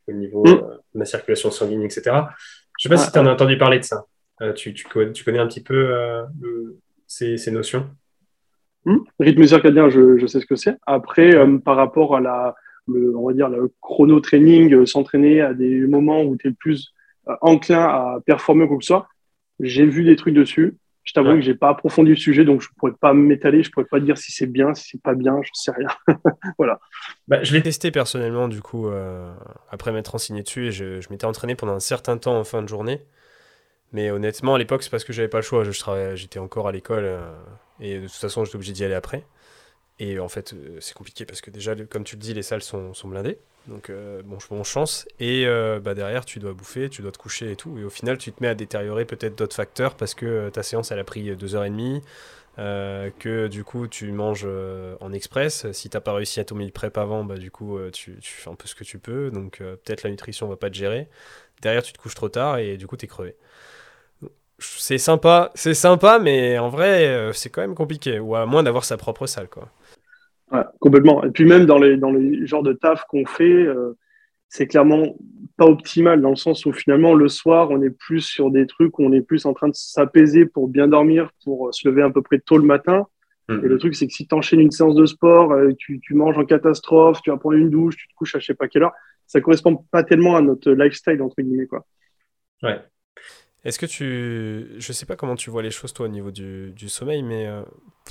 [0.07, 0.61] au niveau mm.
[0.93, 2.11] de ma circulation sanguine, etc.
[2.79, 4.05] Je sais pas si tu en as entendu parler de ça.
[4.55, 5.93] Tu, tu, connais, tu, connais, un petit peu
[7.05, 7.87] ces, ces notions?
[8.85, 10.75] Hmm rythme circadien, je, je, sais ce que c'est.
[10.87, 11.31] Après,
[11.63, 12.55] par rapport à la,
[12.87, 16.93] le, on va dire, le chrono-training, euh, s'entraîner à des moments où tu es plus
[17.27, 19.07] euh, enclin à performer quoi que ce soit,
[19.59, 20.77] j'ai vu des trucs dessus.
[21.03, 23.87] Je t'avoue que j'ai pas approfondi le sujet, donc je pourrais pas m'étaler, je pourrais
[23.87, 25.87] pas dire si c'est bien, si c'est pas bien, je sais rien.
[26.59, 26.79] voilà.
[27.27, 28.87] Bah, je l'ai testé personnellement, du coup,
[29.71, 32.61] après m'être renseigné dessus, et je, je m'étais entraîné pendant un certain temps en fin
[32.61, 33.01] de journée.
[33.93, 35.63] Mais honnêtement, à l'époque, c'est parce que j'avais pas le choix.
[36.15, 37.33] J'étais encore à l'école euh,
[37.79, 39.25] et de toute façon, j'étais obligé d'y aller après.
[40.01, 42.63] Et en fait, euh, c'est compliqué parce que déjà, comme tu le dis, les salles
[42.63, 43.37] sont, blindées.
[43.67, 45.07] Donc, euh, bon, bon chance.
[45.19, 45.45] Et
[45.83, 47.77] bah, derrière, tu dois bouffer, tu dois te coucher et tout.
[47.77, 50.89] Et au final, tu te mets à détériorer peut-être d'autres facteurs parce que ta séance,
[50.91, 52.01] elle a pris deux heures et demie.
[52.57, 54.47] que du coup tu manges
[54.99, 55.71] en express.
[55.71, 58.55] Si t'as pas réussi à ton meal prep avant, bah du coup tu, fais un
[58.55, 59.29] peu ce que tu peux.
[59.29, 61.07] Donc peut-être la nutrition va pas te gérer.
[61.61, 63.35] Derrière tu te couches trop tard et du coup tu es crevé
[64.61, 68.63] c'est sympa, c'est sympa, mais en vrai, euh, c'est quand même compliqué, ou à moins
[68.63, 69.69] d'avoir sa propre salle, quoi.
[70.51, 71.23] Ouais, complètement.
[71.23, 73.97] Et puis même dans les, dans les genres de taf qu'on fait, euh,
[74.49, 75.15] c'est clairement
[75.57, 78.99] pas optimal, dans le sens où finalement, le soir, on est plus sur des trucs
[78.99, 82.01] où on est plus en train de s'apaiser pour bien dormir, pour euh, se lever
[82.01, 83.07] à peu près tôt le matin.
[83.47, 83.65] Mm-hmm.
[83.65, 86.37] Et le truc, c'est que si tu enchaînes une séance de sport, tu, tu, manges
[86.37, 88.83] en catastrophe, tu vas prendre une douche, tu te couches à je sais pas quelle
[88.83, 88.93] heure,
[89.25, 91.85] ça correspond pas tellement à notre lifestyle, entre guillemets, quoi.
[92.63, 92.79] Ouais.
[93.63, 94.79] Est-ce que tu.
[94.79, 97.45] Je sais pas comment tu vois les choses, toi, au niveau du, du sommeil, mais
[97.47, 97.61] euh,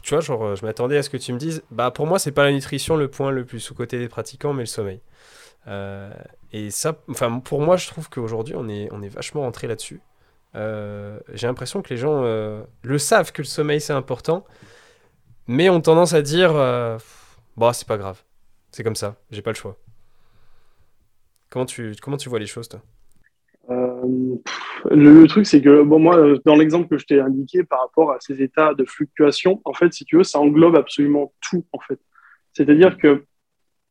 [0.03, 1.63] tu vois, genre, je m'attendais à ce que tu me dises.
[1.71, 4.63] Bah, pour moi, c'est pas la nutrition le point le plus sous-côté des pratiquants, mais
[4.63, 5.01] le sommeil.
[5.67, 6.13] Euh,
[6.53, 10.01] et ça, enfin, pour moi, je trouve qu'aujourd'hui, on est, on est vachement rentré là-dessus.
[10.55, 14.45] Euh, j'ai l'impression que les gens le savent que le sommeil, c'est important,
[15.49, 16.53] mais ont tendance à dire
[17.57, 18.23] Bah, c'est pas grave.
[18.71, 19.77] C'est comme ça, j'ai pas le choix.
[21.51, 22.81] Comment tu, comment tu vois les choses, toi?
[24.91, 28.19] Le, truc, c'est que, bon, moi, dans l'exemple que je t'ai indiqué par rapport à
[28.21, 31.99] ces états de fluctuation, en fait, si tu veux, ça englobe absolument tout, en fait.
[32.53, 33.25] C'est-à-dire que,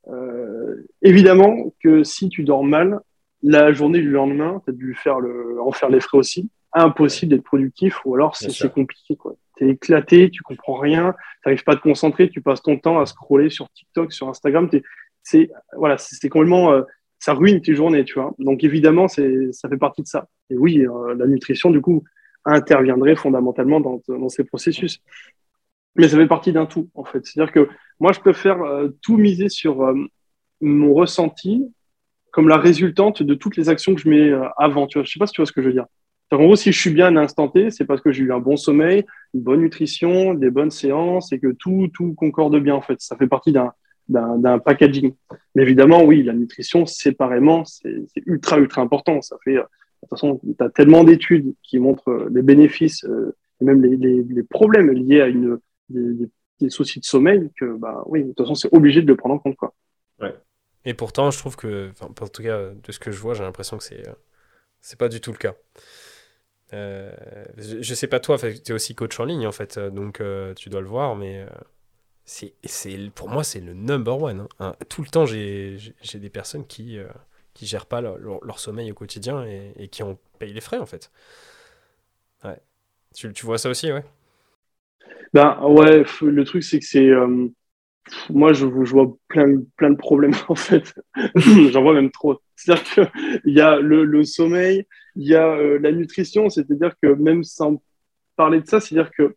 [0.08, 3.00] euh, évidemment, que si tu dors mal,
[3.42, 7.32] la journée du lendemain, tu as dû faire le, en faire les frais aussi, impossible
[7.32, 9.36] d'être productif, ou alors c'est compliqué, quoi.
[9.62, 13.00] es éclaté, tu comprends rien, tu n'arrives pas à te concentrer, tu passes ton temps
[13.00, 14.70] à scroller sur TikTok, sur Instagram,
[15.24, 16.82] c'est voilà, c'est complètement euh,
[17.20, 18.34] ça ruine tes journées, tu vois.
[18.40, 20.28] Donc évidemment, c'est, ça fait partie de ça.
[20.50, 22.04] Et oui, euh, la nutrition, du coup,
[22.46, 25.02] interviendrait fondamentalement dans, dans, ces processus.
[25.96, 27.26] Mais ça fait partie d'un tout, en fait.
[27.26, 27.68] C'est-à-dire que
[28.00, 29.94] moi, je préfère euh, tout miser sur euh,
[30.62, 31.64] mon ressenti
[32.32, 34.88] comme la résultante de toutes les actions que je mets avant.
[34.88, 35.88] Tu vois, je sais pas si tu vois ce que je veux dire.
[36.32, 38.38] En gros, si je suis bien à l'instant T, c'est parce que j'ai eu un
[38.38, 42.82] bon sommeil, une bonne nutrition, des bonnes séances et que tout, tout concorde bien, en
[42.82, 43.02] fait.
[43.02, 43.74] Ça fait partie d'un,
[44.10, 45.14] d'un packaging.
[45.56, 49.22] Mais évidemment, oui, la nutrition, séparément, c'est ultra, ultra important.
[49.22, 49.68] Ça fait, euh, de
[50.02, 54.44] toute façon, tu as tellement d'études qui montrent euh, les bénéfices euh, et même les,
[54.44, 58.74] problèmes liés à une, des, soucis de sommeil que, bah oui, de toute façon, c'est
[58.74, 59.56] obligé de le prendre en compte.
[59.56, 59.74] Quoi.
[60.20, 60.34] Ouais.
[60.86, 63.78] Et pourtant, je trouve que, en tout cas, de ce que je vois, j'ai l'impression
[63.78, 64.04] que c'est
[64.82, 65.56] c'est pas du tout le cas.
[66.72, 67.12] Euh,
[67.58, 70.24] je, sais pas toi, tu es aussi coach en ligne en fait, donc
[70.56, 71.46] tu dois le voir, mais
[72.30, 74.48] c'est, pour moi c'est le number one.
[74.60, 74.74] Hein.
[74.88, 75.78] Tout le temps, j'ai,
[76.16, 76.98] des personnes qui
[77.54, 81.12] qui gèrent pas leur, sommeil au quotidien et, qui ont payé les frais en fait.
[82.44, 82.58] Ouais.
[83.16, 84.04] Tu, tu vois ça aussi, ouais?
[85.34, 87.12] Ben ouais, le truc c'est que c'est
[88.30, 90.94] moi, je, vois plein, plein de problèmes, en fait.
[91.36, 92.40] J'en vois même trop.
[92.56, 93.12] C'est-à-dire
[93.44, 97.82] qu'il y a le, sommeil, il y a euh, la nutrition, c'est-à-dire que même sans
[98.36, 99.36] parler de ça, c'est-à-dire que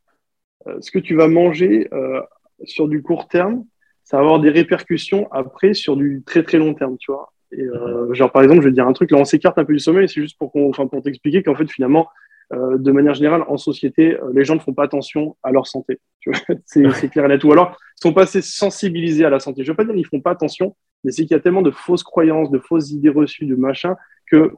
[0.66, 2.20] euh, ce que tu vas manger euh,
[2.64, 3.64] sur du court terme,
[4.04, 7.32] ça va avoir des répercussions après sur du très très long terme, tu vois.
[7.52, 7.64] Et,
[8.12, 10.08] genre, par exemple, je vais dire un truc, là, on s'écarte un peu du sommeil,
[10.08, 12.08] c'est juste pour, qu'on, enfin, pour t'expliquer qu'en fait, finalement,
[12.52, 15.66] euh, de manière générale, en société, euh, les gens ne font pas attention à leur
[15.66, 16.00] santé.
[16.66, 17.42] c'est clair et net.
[17.44, 19.64] Ou alors, ils sont pas assez sensibilisés à la santé.
[19.64, 21.62] Je ne veux pas dire qu'ils font pas attention, mais c'est qu'il y a tellement
[21.62, 23.96] de fausses croyances, de fausses idées reçues, de machin,
[24.28, 24.50] qu'ils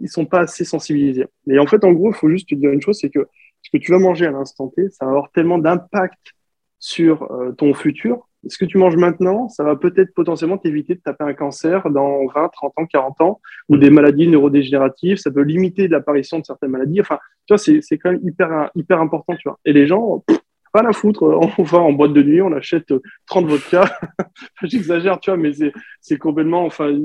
[0.00, 1.26] ne sont pas assez sensibilisés.
[1.48, 3.28] Et en fait, en gros, il faut juste te dire une chose, c'est que
[3.62, 6.32] ce que tu vas manger à l'instant T, ça va avoir tellement d'impact
[6.78, 11.00] sur euh, ton futur ce que tu manges maintenant, ça va peut-être potentiellement t'éviter de
[11.00, 15.16] taper un cancer dans 20, 30 ans, 40 ans, ou des maladies neurodégénératives.
[15.16, 17.00] Ça peut limiter l'apparition de certaines maladies.
[17.00, 19.58] Enfin, tu vois, c'est quand même hyper, hyper important, tu vois.
[19.64, 20.24] Et les gens,
[20.72, 21.22] pas la foutre.
[21.58, 22.92] On va en boîte de nuit, on achète
[23.26, 23.98] 30 vodka.
[24.62, 25.52] J'exagère, tu vois, mais
[26.00, 26.96] c'est complètement, enfin,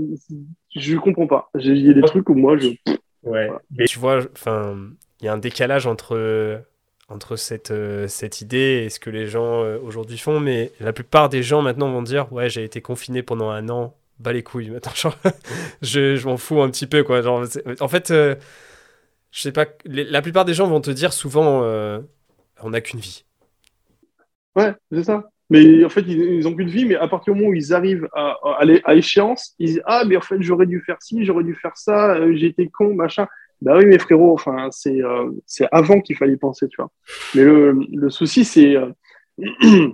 [0.75, 1.49] je comprends pas.
[1.55, 2.69] Il y a des trucs où moi, je.
[3.23, 4.75] Ouais, mais tu vois, enfin,
[5.21, 6.63] il y a un décalage entre
[7.11, 10.93] entre cette, euh, cette idée et ce que les gens euh, aujourd'hui font, mais la
[10.93, 14.43] plupart des gens maintenant vont dire Ouais, j'ai été confiné pendant un an, bas les
[14.43, 14.91] couilles, maintenant
[15.81, 17.03] je, je m'en fous un petit peu.
[17.03, 17.21] Quoi.
[17.27, 18.35] En fait, euh,
[19.31, 21.61] je sais pas, la plupart des gens vont te dire souvent
[22.63, 23.25] On n'a qu'une vie.
[24.55, 25.29] Ouais, c'est ça.
[25.49, 28.07] Mais en fait, ils n'ont qu'une vie, mais à partir du moment où ils arrivent
[28.13, 31.43] à, aller à échéance, ils disent Ah, mais en fait, j'aurais dû faire ci, j'aurais
[31.43, 33.27] dû faire ça, été con, machin.
[33.61, 35.29] Bah oui, mais frérot, enfin, c'est euh,
[35.71, 36.91] avant qu'il fallait penser, tu vois.
[37.35, 38.91] Mais le, le souci, c'est euh,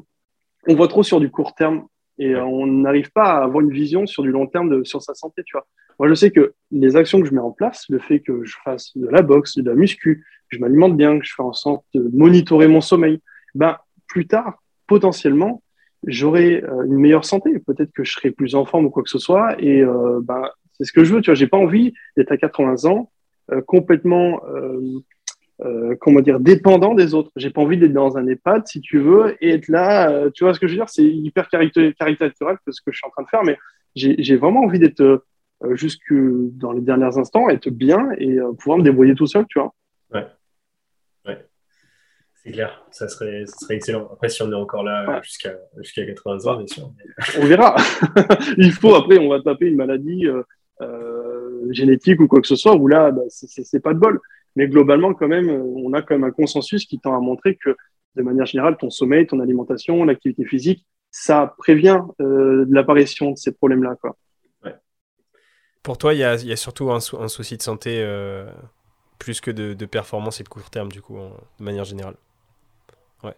[0.68, 1.86] on voit trop sur du court terme
[2.18, 5.02] et euh, on n'arrive pas à avoir une vision sur du long terme de, sur
[5.02, 5.68] sa santé, tu vois.
[6.00, 8.56] Moi, je sais que les actions que je mets en place, le fait que je
[8.64, 11.54] fasse de la boxe, de la muscu, que je m'alimente bien, que je fais en
[11.54, 13.20] sorte de monitorer mon sommeil,
[13.54, 15.62] ben plus tard, potentiellement,
[16.06, 17.60] j'aurai une meilleure santé.
[17.60, 19.62] Peut-être que je serai plus en forme ou quoi que ce soit.
[19.62, 19.84] Et
[20.22, 20.44] ben,
[20.74, 21.22] c'est ce que je veux.
[21.22, 23.16] Tu vois, j'ai pas envie d'être à 80 ans euh,
[23.66, 25.00] complètement euh,
[25.66, 27.32] euh, comment dire, dépendant des autres.
[27.36, 30.30] J'ai pas envie d'être dans un EHPAD, si tu veux, et être là.
[30.32, 30.90] tu vois ce que je veux dire?
[30.90, 33.58] C'est hyper caricatural ce que je suis en train de faire, mais
[33.96, 35.24] j'ai vraiment envie d'être
[35.72, 39.74] jusque dans les derniers instants, être bien et pouvoir me débrouiller tout seul, tu vois.
[40.14, 40.28] Ouais.
[41.26, 41.44] Ouais.
[42.44, 44.08] C'est clair, ça serait, ça serait excellent.
[44.14, 46.92] Après, si on est encore là jusqu'à jusqu'à 80 ans, bien sûr.
[47.42, 47.76] On verra.
[48.58, 50.28] Il faut, après, on va taper une maladie.
[50.28, 50.44] Euh,
[51.72, 54.20] génétique ou quoi que ce soit, où là, bah, c'est pas de bol.
[54.56, 57.76] Mais globalement, quand même, on a quand même un consensus qui tend à montrer que,
[58.16, 63.52] de manière générale, ton sommeil, ton alimentation, l'activité physique, ça prévient euh, l'apparition de ces
[63.52, 63.96] problèmes-là.
[64.02, 64.18] Quoi.
[65.84, 68.50] Pour toi, il y a, y a, surtout un, un, souci de santé euh,
[69.20, 71.18] plus que de, de, performance et de court terme, du coup,
[71.60, 72.16] de manière générale.
[73.24, 73.36] Ouais.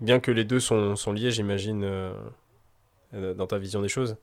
[0.00, 1.88] Bien que les deux sont, sont liés, j'imagine,
[3.12, 4.16] dans ta vision des choses.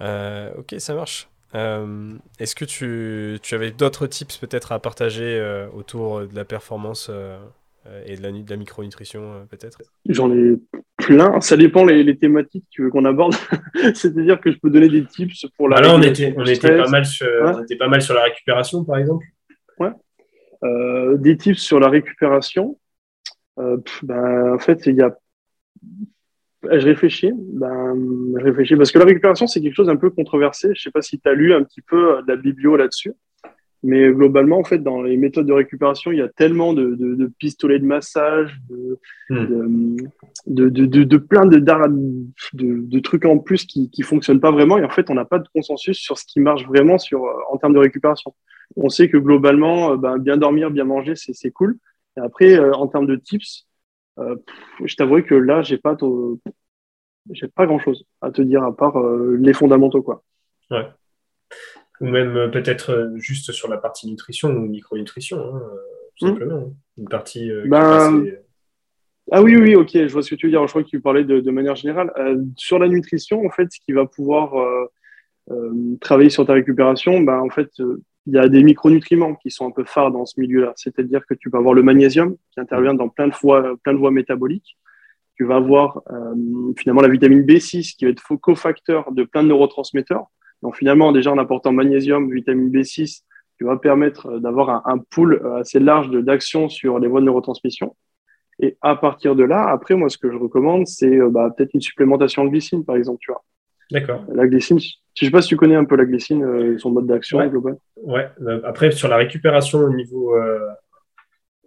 [0.00, 1.28] Euh, ok, ça marche.
[1.54, 6.44] Euh, est-ce que tu, tu avais d'autres tips peut-être à partager euh, autour de la
[6.44, 7.10] performance
[8.06, 9.82] et de la, de la micronutrition peut-être?
[10.08, 10.58] J'en ai
[10.96, 11.40] plein.
[11.40, 13.34] Ça dépend les, thématiques que qu'on aborde.
[13.94, 15.76] C'est-à-dire que je peux donner des tips pour la.
[15.76, 18.24] Bah là, on était, on était, pas mal sur, on était pas mal sur la
[18.24, 19.26] récupération, par exemple.
[19.78, 19.90] Ouais.
[21.18, 22.78] des tips sur la récupération.
[23.56, 25.14] ben, en fait, il y a
[26.70, 27.32] je réfléchis.
[27.34, 27.94] Ben,
[28.38, 30.70] je réfléchis parce que la récupération, c'est quelque chose d'un peu controversé.
[30.74, 33.12] Je sais pas si tu as lu un petit peu de la biblio là-dessus.
[33.86, 37.30] Mais globalement, en fait, dans les méthodes de récupération, il y a tellement de, de,
[37.38, 38.98] pistolets de massage, de,
[39.28, 39.96] hmm.
[40.46, 44.78] de, plein de, trucs en plus qui ne fonctionnent pas vraiment.
[44.78, 47.58] Et en fait, on n'a pas de consensus sur ce qui marche vraiment sur, en
[47.58, 48.34] termes de récupération.
[48.76, 51.76] On sait que globalement, ben, bien dormir, bien manger, c'est cool.
[52.16, 53.66] Et après, euh, en termes de tips,
[54.18, 54.36] euh,
[54.84, 55.96] je t'avoue que là, j'ai pas,
[57.30, 60.22] j'ai pas grand chose à te dire à part euh, les fondamentaux, quoi.
[60.70, 60.86] Ouais.
[62.00, 65.62] Ou même euh, peut-être juste sur la partie nutrition ou micronutrition, hein,
[66.18, 66.28] tout hmm.
[66.28, 66.56] simplement.
[66.56, 66.72] Hein.
[66.98, 67.50] Une partie.
[67.66, 68.24] Ben,
[69.32, 70.62] ah oui, oui, ok, je vois ce que tu veux dire.
[70.66, 72.12] Je crois que tu parlais de, de manière générale.
[72.56, 74.52] sur la nutrition, en fait, ce qui va pouvoir
[76.00, 77.70] travailler sur ta récupération, ben, en fait,
[78.26, 80.72] il y a des micronutriments qui sont un peu phares dans ce milieu-là.
[80.76, 83.98] C'est-à-dire que tu peux avoir le magnésium qui intervient dans plein de voies, plein de
[83.98, 84.78] voies métaboliques.
[85.34, 86.02] tu vas avoir
[86.78, 90.26] finalement la vitamine B6 qui va être cofacteur de plein de neurotransmetteurs.
[90.62, 93.22] Donc finalement, déjà en apportant magnésium, vitamine B6,
[93.58, 97.94] tu vas permettre d'avoir un, pool assez large d'action sur les voies de neurotransmission.
[98.60, 101.80] Et à partir de là, après, moi, ce que je recommande, c'est bah, peut-être une
[101.80, 103.44] supplémentation de glycine, par exemple, tu vois.
[103.94, 104.24] D'accord.
[104.34, 107.06] La glycine, je sais pas si tu connais un peu la glycine, euh, son mode
[107.06, 107.48] d'action ouais.
[107.48, 107.76] global.
[108.02, 108.28] Ouais.
[108.42, 110.68] Euh, après, sur la récupération au niveau, euh,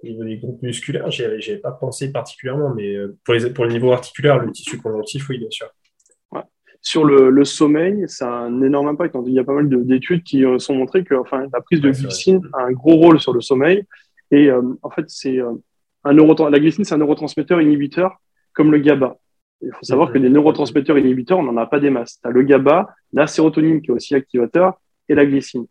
[0.03, 3.71] au niveau des groupes musculaires, j'y avais pas pensé particulièrement, mais pour, les, pour le
[3.71, 5.67] niveau articulaire, le tissu conjonctif, oui, bien sûr.
[6.34, 6.41] Ouais.
[6.82, 9.15] Sur le, le, sommeil, ça a un énorme impact.
[9.25, 12.41] Il y a pas mal d'études qui sont montrées que enfin, la prise de glycine
[12.51, 13.86] a un gros rôle sur le sommeil.
[14.32, 15.57] Et en fait, c'est un
[16.03, 18.17] la glycine, c'est un neurotransmetteur inhibiteur
[18.53, 19.17] comme le GABA.
[19.62, 22.20] Il faut savoir que les neurotransmetteurs inhibiteurs, on n'en a pas des masses.
[22.22, 24.80] Tu as le GABA, la sérotonine qui est aussi activateur
[25.10, 25.66] et la glycine.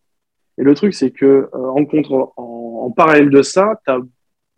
[0.59, 4.01] Et le truc, c'est que euh, en, parallèle de ça, tu as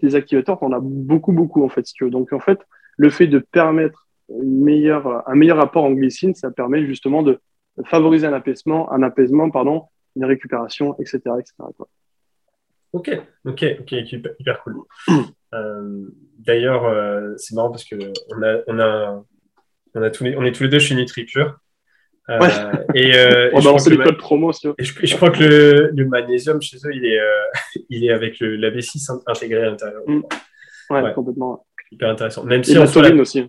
[0.01, 1.85] des activateurs, tu en as beaucoup, beaucoup en fait.
[2.03, 2.61] Donc en fait,
[2.97, 4.45] le fait de permettre un
[5.35, 7.41] meilleur apport en glycine, ça permet justement de
[7.85, 9.85] favoriser un apaisement, un apaisement, pardon,
[10.17, 11.21] une récupération, etc.
[11.39, 11.55] etc.
[12.93, 13.11] Ok,
[13.45, 14.77] ok, ok, hyper cool.
[15.55, 19.25] Euh, D'ailleurs, euh, c'est marrant parce que on a, on a,
[19.95, 21.59] on a tous les, on est tous les deux chez NutriPure.
[22.31, 22.49] Euh, ouais.
[22.95, 24.53] Et, euh, on les codes promo.
[24.53, 27.19] Et je, et je, crois que le, le, magnésium chez eux, il est,
[27.91, 30.03] il est avec le, la B6 intégré à l'intérieur.
[30.07, 30.23] Mm.
[30.91, 31.67] Ouais, ouais, complètement.
[31.91, 32.45] Hyper intéressant.
[32.45, 33.23] Même et si la taurine la...
[33.23, 33.45] aussi.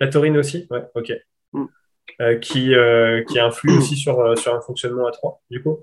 [0.00, 1.12] La taurine aussi, ouais, ok.
[1.52, 2.40] Mm.
[2.40, 2.74] qui,
[3.28, 5.78] qui influe aussi sur, sur un fonctionnement à 3, du coup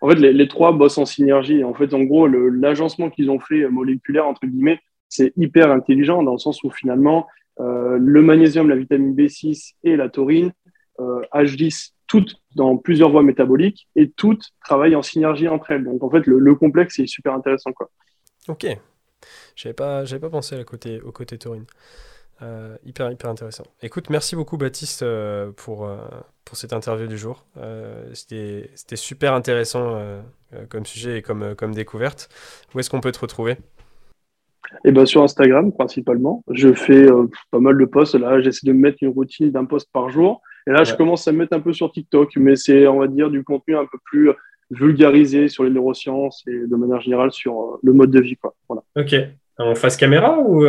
[0.00, 1.64] en fait, les, les, trois bossent en synergie.
[1.64, 4.78] En fait, en gros, l'agencement qu'ils ont fait moléculaire, entre guillemets,
[5.14, 7.28] c'est hyper intelligent dans le sens où finalement,
[7.60, 10.52] euh, le magnésium, la vitamine B6 et la taurine
[10.98, 15.84] euh, agissent toutes dans plusieurs voies métaboliques et toutes travaillent en synergie entre elles.
[15.84, 17.72] Donc, en fait, le, le complexe est super intéressant.
[17.72, 17.90] Quoi.
[18.48, 18.66] Ok.
[19.54, 21.66] Je n'avais pas, pas pensé à côté, au côté taurine.
[22.42, 23.64] Euh, hyper, hyper intéressant.
[23.82, 25.04] Écoute, merci beaucoup Baptiste
[25.56, 25.88] pour,
[26.44, 27.46] pour cette interview du jour.
[28.12, 29.96] C'était super intéressant
[30.68, 32.28] comme sujet et comme, comme découverte.
[32.74, 33.56] Où est-ce qu'on peut te retrouver?
[34.84, 36.44] Et ben sur Instagram principalement.
[36.50, 37.06] Je fais
[37.50, 38.14] pas mal de posts.
[38.14, 40.42] Là, j'essaie de me mettre une routine d'un post par jour.
[40.66, 40.84] Et là, ouais.
[40.84, 43.44] je commence à me mettre un peu sur TikTok, mais c'est, on va dire, du
[43.44, 44.30] contenu un peu plus
[44.70, 48.36] vulgarisé sur les neurosciences et de manière générale sur le mode de vie.
[48.36, 48.54] Quoi.
[48.68, 48.82] Voilà.
[48.96, 49.14] Ok.
[49.58, 50.66] En face caméra ou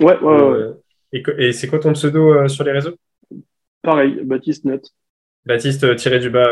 [0.00, 0.40] Ouais, ouais, ouais.
[0.40, 0.72] Euh,
[1.12, 2.94] et, et c'est quoi ton pseudo euh, sur les réseaux?
[3.82, 4.82] Pareil, Baptiste Net.
[5.44, 6.48] Baptiste euh, tiré du bas,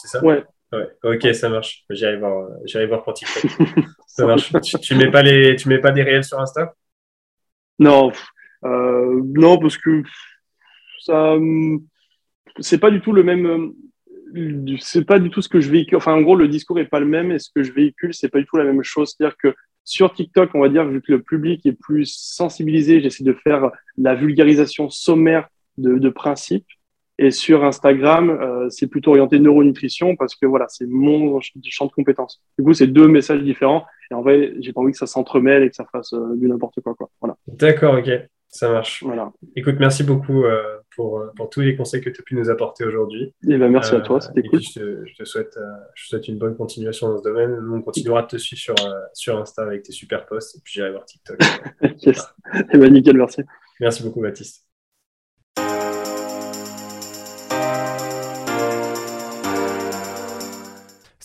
[0.00, 0.24] c'est ça?
[0.24, 0.44] Ouais.
[0.72, 1.84] Ouais, ok, ça marche.
[1.90, 3.50] J'irai voir, j'irai voir pour TikTok.
[4.06, 4.52] ça marche.
[4.62, 6.74] tu, tu, mets pas les, tu mets pas des réels sur Insta?
[7.78, 8.12] Non,
[8.64, 10.02] euh, non parce que
[11.00, 11.36] ça,
[12.60, 13.72] c'est pas du tout le même.
[14.80, 15.96] C'est pas du tout ce que je véhicule.
[15.96, 18.28] Enfin, en gros, le discours est pas le même et ce que je véhicule, c'est
[18.28, 19.14] pas du tout la même chose.
[19.16, 19.54] C'est-à-dire que
[19.84, 23.70] sur TikTok, on va dire, vu que le public est plus sensibilisé, j'essaie de faire
[23.96, 25.48] la vulgarisation sommaire
[25.78, 26.66] de, de principes.
[27.18, 31.92] Et sur Instagram, euh, c'est plutôt orienté neuronutrition parce que voilà, c'est mon champ de
[31.92, 32.40] compétences.
[32.56, 33.84] Du coup, c'est deux messages différents.
[34.10, 36.48] Et en vrai, j'ai pas envie que ça s'entremêle et que ça fasse euh, du
[36.48, 37.10] n'importe quoi, quoi.
[37.20, 37.36] Voilà.
[37.48, 38.08] D'accord, ok.
[38.50, 39.02] Ça marche.
[39.02, 39.32] Voilà.
[39.56, 42.84] Écoute, merci beaucoup euh, pour, pour tous les conseils que tu as pu nous apporter
[42.84, 43.34] aujourd'hui.
[43.46, 44.62] Et ben, merci à toi, c'était cool.
[44.62, 45.58] Je te, je, te souhaite,
[45.94, 47.58] je te souhaite une bonne continuation dans ce domaine.
[47.60, 48.74] Nous, on continuera de te suivre sur,
[49.12, 51.38] sur Insta avec tes super posts et puis j'irai voir TikTok.
[52.06, 52.26] yes.
[52.72, 53.42] Et ben, nickel, merci.
[53.80, 54.64] Merci beaucoup, Baptiste.